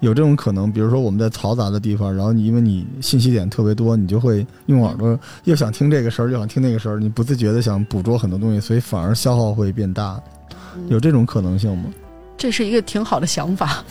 [0.00, 10.20] 有这种可能，比如说我们在嘈杂的地方，然后你因为你信息点特别多，你就会用耳朵又想听这个声儿，又想听那个声儿，你不自觉的想捕捉很多东西，所以反而消耗会变大。
[10.88, 11.84] 有这种可能性吗？
[12.36, 13.82] 这是一个挺好的想法，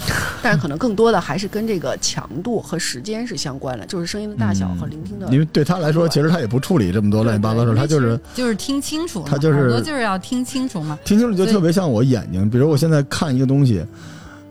[0.41, 5.27] 但是可能更多的还是跟这个强度和时间是相关的，就是声音的大小和聆听的。
[5.27, 10.97] 因为对他来说，其实他也不处理这么多乱七八糟事儿，他就是就是听清楚，他就是就是要听清楚嘛。
[11.03, 13.85] 听清楚就特别像我眼睛，比如我现在看一个东西，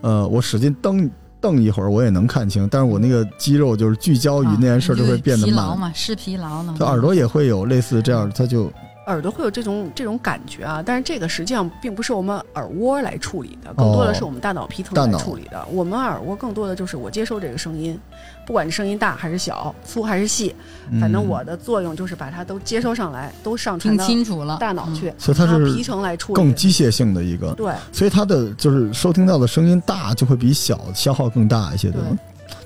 [0.03, 1.11] 呃，我使劲瞪。
[1.41, 5.55] 瞪一会儿我也能看清，但是我那个肌肉就是聚焦于那件事就会变得慢。
[5.55, 6.75] 疲劳嘛，是疲劳呢。
[6.79, 8.73] 他耳朵也会有类似这样，他就。
[9.07, 15.65] 耳朵会有这种这种感觉啊，但是这个实际上并不是我们耳蜗来处理的，更多的是我们大脑皮层来处理的。
[15.71, 17.99] 我们耳蜗更多的就是我接收这个声音，
[18.47, 20.55] 不管声音大还是小，粗还是细，
[21.01, 25.13] 反正我的作用就是把它都接收上来，都上传到大脑去。
[25.19, 27.53] 所以它是皮层来处理，更机械性的一个。
[27.55, 32.19] 对，所以它的就是收听到的声音大，就会比小消耗更大一些，对吗？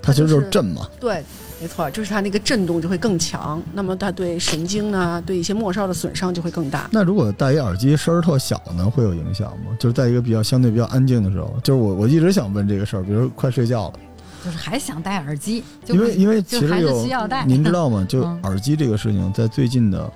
[0.03, 0.89] 它其实就是震嘛。
[0.99, 1.23] 对。
[1.61, 6.89] 没错，就是它那个震动就会更强，那么它对神经呢，对一些末梢的损伤就会更大。
[6.91, 9.77] 那如果戴一耳机声儿特小呢，会有影响吗？
[9.79, 13.95] 就是在一个比较相对比较安静的时候，就是我我一直想问这个事儿，比如快睡觉了，
[14.43, 18.07] 就是还想戴耳机，因为因为其实有需要戴，您知道吗？
[18.09, 20.11] 就 耳机这个事情，在最近的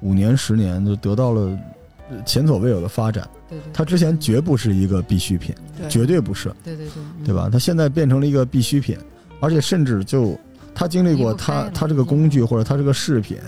[0.00, 1.58] 五年十年就得到了
[2.24, 3.28] 前所未有的发展。
[3.50, 5.54] 对对，它之前绝不是一个必需品，
[5.90, 6.48] 绝对不是。
[6.64, 7.50] 对对对，对吧？
[7.52, 8.96] 它现在变成了一个必需品，
[9.40, 10.34] 而且甚至就。
[10.74, 13.38] 他经历过，他他这个工具或者他这个饰品，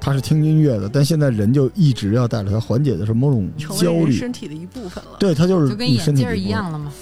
[0.00, 5.10] 他是听音乐的，但现在人就一直要带着它，缓解的是某种焦虑，身体的一部分了。
[5.18, 6.92] 对，他就是跟眼镜一样了吗？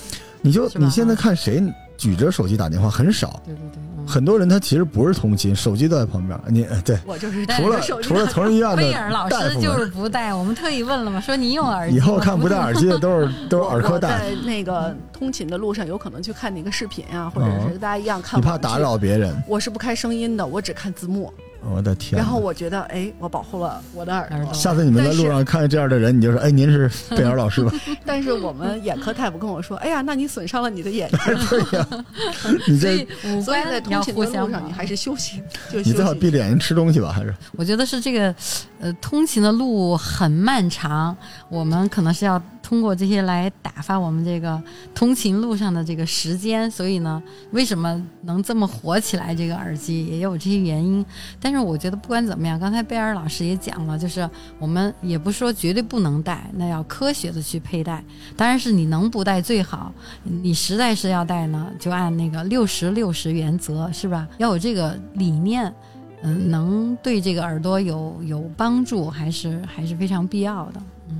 [0.42, 1.62] 你就你现在看谁
[1.96, 3.82] 举着手机打电话很少，对对对。
[4.06, 6.38] 很多人他其实不是通勤，手机都在旁边。
[6.48, 10.34] 你 对，我就是除了除了同仁医院的 威尔老师就是不戴。
[10.34, 14.08] 我们特意问了嘛，说你用耳机，以后看不戴耳机的都是都是 耳科戴。
[14.08, 18.38] 在那个通勤的路上，有可能去看那个视频啊，或者是大家一样看。
[18.40, 19.34] 你怕打扰别人？
[19.46, 21.32] 我是不开声音的，我只看字幕。
[21.62, 22.20] 我的天！
[22.20, 24.52] 然后我觉得，哎，我保护了我的耳朵。
[24.52, 27.72] 下次你们在路上看见这样的人，你就说，哎，您是贝尔老师吧？
[28.04, 31.18] 但是我们眼科大夫跟我说，哎呀，那你损伤了你的眼睛。
[31.48, 31.86] 对呀，
[32.66, 33.06] 你这
[33.42, 35.42] 所以在通勤的路上，你还是休息。
[35.70, 37.34] 就你最好闭着眼睛吃东西吧，还是？
[37.56, 38.34] 我觉得是这个，
[38.80, 41.16] 呃，通勤的路很漫长，
[41.48, 42.40] 我们可能是要。
[42.70, 44.62] 通过这些来打发我们这个
[44.94, 49.34] 通勤路上的这个时间，所以呢，为什么能这么火起来？
[49.34, 51.04] 这个耳机也有这些原因。
[51.40, 58.04] 但是我觉得不管怎么样，刚才贝尔老师也讲了，就是我们也不说绝对不能戴，那要科学的去佩戴。
[58.36, 59.92] 当然是你能不戴最好，
[60.22, 64.28] 你实在是要戴呢，就按那个六十六十原则，是吧？
[64.38, 65.74] 要有这个理念。
[66.22, 70.82] 嗯，能对这个耳朵有有帮助，还是还是非常必要的。
[71.08, 71.16] 嗯，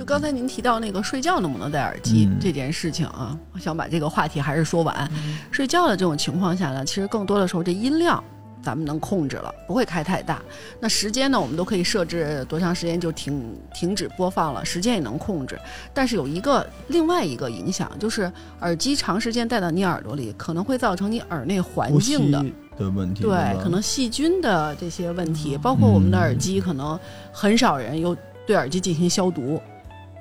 [0.00, 5.06] 就刚才您提到那个睡觉能不能戴耳机这件事情啊，我想把这个话题还是说完。
[5.50, 8.24] 睡觉的这种情况下呢，其实更多的时候这音量。
[8.62, 10.38] 咱们能控制了，不会开太大。
[10.78, 11.40] 那时间呢？
[11.40, 15.58] 我们都可以设置多长时间就停停止播放了，时间也能控制。
[15.94, 18.30] 但是有一个另外一个影响，就是
[18.60, 22.44] 耳机长时间戴到你耳朵里，可能会造成你耳内环境的
[22.78, 23.22] 的问题。
[23.22, 27.00] 对，可能细菌的这些问题，包括我们的耳机，可能
[27.32, 28.14] 很少人有
[28.46, 29.58] 对耳机进行消毒。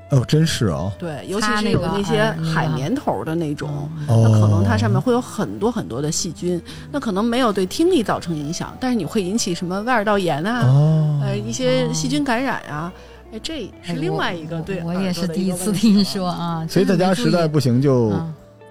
[0.10, 0.92] 哦，真是啊。
[0.98, 6.60] 对，尤其是有那些海绵头的那种，那可能它上面会有很多很多的细菌，
[6.92, 12.92] 那可能没有对听力造成影响，但是你会引起什么外耳道炎啊，呃，一些细菌感染啊，
[13.32, 14.82] 哎，这是另外一个对。
[14.84, 16.66] 我也是第一次听说啊。
[16.68, 18.12] 所以大家实在不行就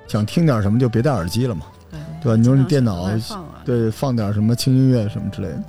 [0.09, 1.67] 想听点什么就别戴耳机了嘛，
[2.21, 2.37] 对吧？
[2.37, 3.09] 你说你电脑
[3.65, 5.63] 对放点什么轻音乐什么之类的。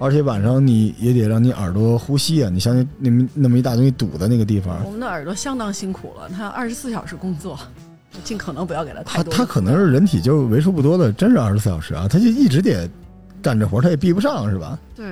[0.00, 2.48] 而且晚上你也得让你耳朵呼吸啊！
[2.48, 7.58] 你像那么那么一大东西堵在那个地方，我们的耳朵相当辛苦了，它二十四小时工作，
[8.22, 9.32] 尽可能不要给它太多。
[9.32, 12.06] 它它可能是人体就为数不多的，真是二十四小时啊！
[12.08, 12.88] 它就一直得
[13.42, 14.78] 干着活，它也闭不上，是吧？
[14.94, 15.04] 对。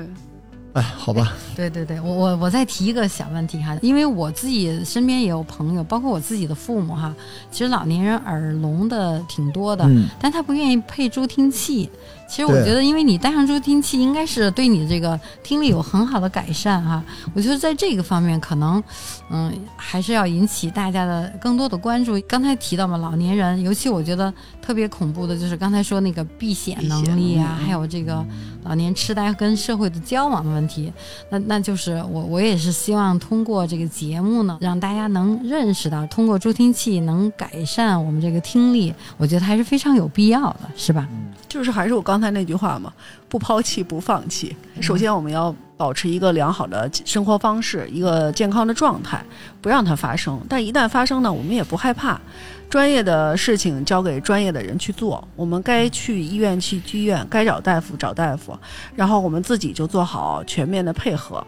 [0.74, 1.32] 哎，好吧。
[1.57, 7.12] 对对对，我我我再提一个小问题哈，因为我自己身边也有朋友，包括我自己的父母哈，
[7.51, 9.89] 其实老年人耳聋的挺多的，
[10.20, 11.91] 但他不愿意配助听器。
[12.29, 17.03] 其实我觉得，因为你戴上助听器，应该是对你这个听力有很好的改善哈。
[17.35, 18.83] 我觉得在这个方面，可能
[19.31, 22.20] 嗯，还是要引起大家的更多的关注。
[22.22, 28.24] 刚才提到嘛，老年人，尤其我觉得特别恐怖的就是刚才说那个避险能力啊，还有这个
[28.64, 30.93] 老年痴呆跟社会的交往的问题。
[31.31, 41.09] 那那就是我我也是希望通过这个节目呢，让大家能认识到，通过助听器能改善我们这个听力，我觉得还是非常有必要的，是吧？
[41.57, 42.92] 就是还是我刚才那句话嘛，
[43.30, 44.54] 不抛弃不放弃。
[44.78, 49.24] 首先我们要保持一个良好的生活方式，一个健康的状态，
[49.62, 50.38] 不让它发生。
[50.50, 52.20] 但一旦发生呢，我们也不害怕，
[52.68, 55.26] 专业的事情交给专业的人去做。
[55.34, 58.54] 我们该去医院去医院，该找大夫找大夫，
[58.94, 61.42] 然后我们自己就做好全面的配合。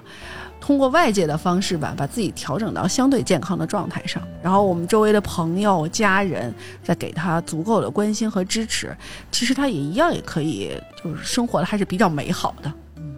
[0.68, 6.54] 通过外界的方式吧，把自己调整到相对健康的状态上，然后我们周围的朋友、家人
[6.84, 8.94] 再给他足够的关心和支持，
[9.32, 10.70] 其实他也一样也可以，
[11.02, 12.70] 就是生活的还是比较美好的。
[12.98, 13.14] 嗯，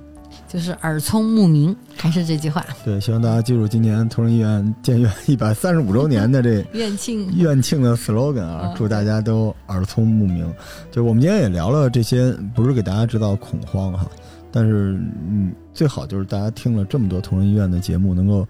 [0.47, 2.65] 就是耳聪目明，还是这句话。
[2.85, 10.49] 对，希望大家记住今年同仁医院建院 一百三十五周年的这 院庆院庆的 slogan 啊，祝大家都耳聪目明。
[10.93, 14.07] 就我们今天也聊了这些，不是给大家制造恐慌哈。
[14.53, 14.99] 但是，
[15.29, 18.47] 嗯，最好就是大家听了这么多同仁医院的节目，能够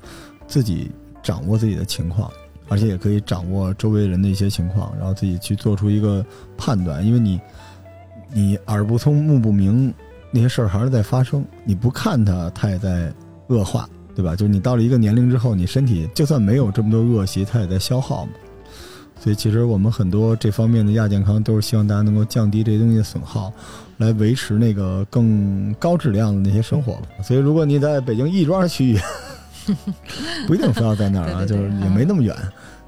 [0.47, 0.91] 自己
[1.23, 2.31] 掌握自己的情况，
[2.69, 6.25] 而且也可以掌握周围人的一些情况，然后自己去做出一个
[6.57, 7.05] 判断。
[7.05, 7.41] 因为你，
[8.33, 9.93] 你耳不聪目不明，
[10.31, 11.45] 那些事儿还是在发生。
[11.65, 13.13] 你不看它，它也在
[13.49, 14.35] 恶化，对吧？
[14.35, 18.33] 就是你到了一个年龄之后，你身体就算没有这么多恶习，它也在消耗嘛。
[19.23, 23.53] 所以，其实我们很多这方面的亚健康，都是希望大家能够降低这些东西的损耗。
[23.99, 27.03] 来维持那个更高质量的那些生活吧。
[27.23, 28.99] 所以，如果你在北京亦庄区域，
[30.49, 32.35] 不一定非要在那儿啊， 就是也没那么远，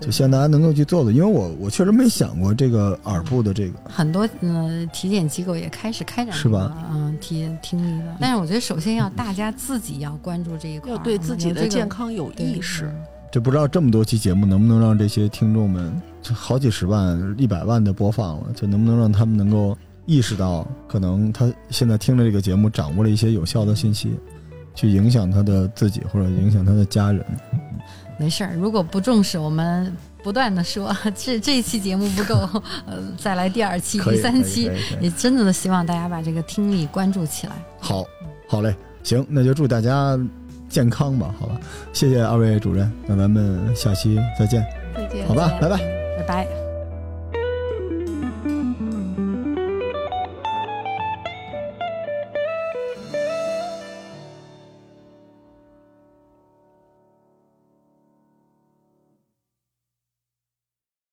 [0.01, 1.13] 就希望大家能够去做做。
[1.13, 3.79] 因为我我确实没想过这个耳部的这个。
[3.85, 6.75] 很多呃体检机构也开始开展是吧？
[6.91, 8.17] 嗯，体听力的。
[8.19, 12.91] 但是我觉得首先要大家自己要关注这一块，要对自己的健康有意识。
[13.33, 19.77] 这不知道这么多期节目能不能让这些听众们，就好几十万、一百万的播放了，就能不能让他们能够。
[20.05, 24.17] 意识到可能他现在听了这个节目，掌握了一些有效的信息，
[24.75, 27.25] 去影响他的自己或者影响他的家人。
[28.19, 32.35] 没事儿，如果不重视，我们不断的说，这这一期节目不够，
[32.85, 34.69] 呃，再来第二期、第三期，
[35.01, 37.53] 也真的希望大家把这个听力关注起来。
[37.79, 38.05] 好，
[38.49, 38.75] 好嘞，
[39.05, 40.19] 行，那就祝大家
[40.73, 41.61] 健康吧，好吧，
[41.93, 44.65] 谢谢二位主任，那咱们下期再见，
[44.97, 45.77] 再见，好吧，拜拜，
[46.19, 46.62] 拜拜。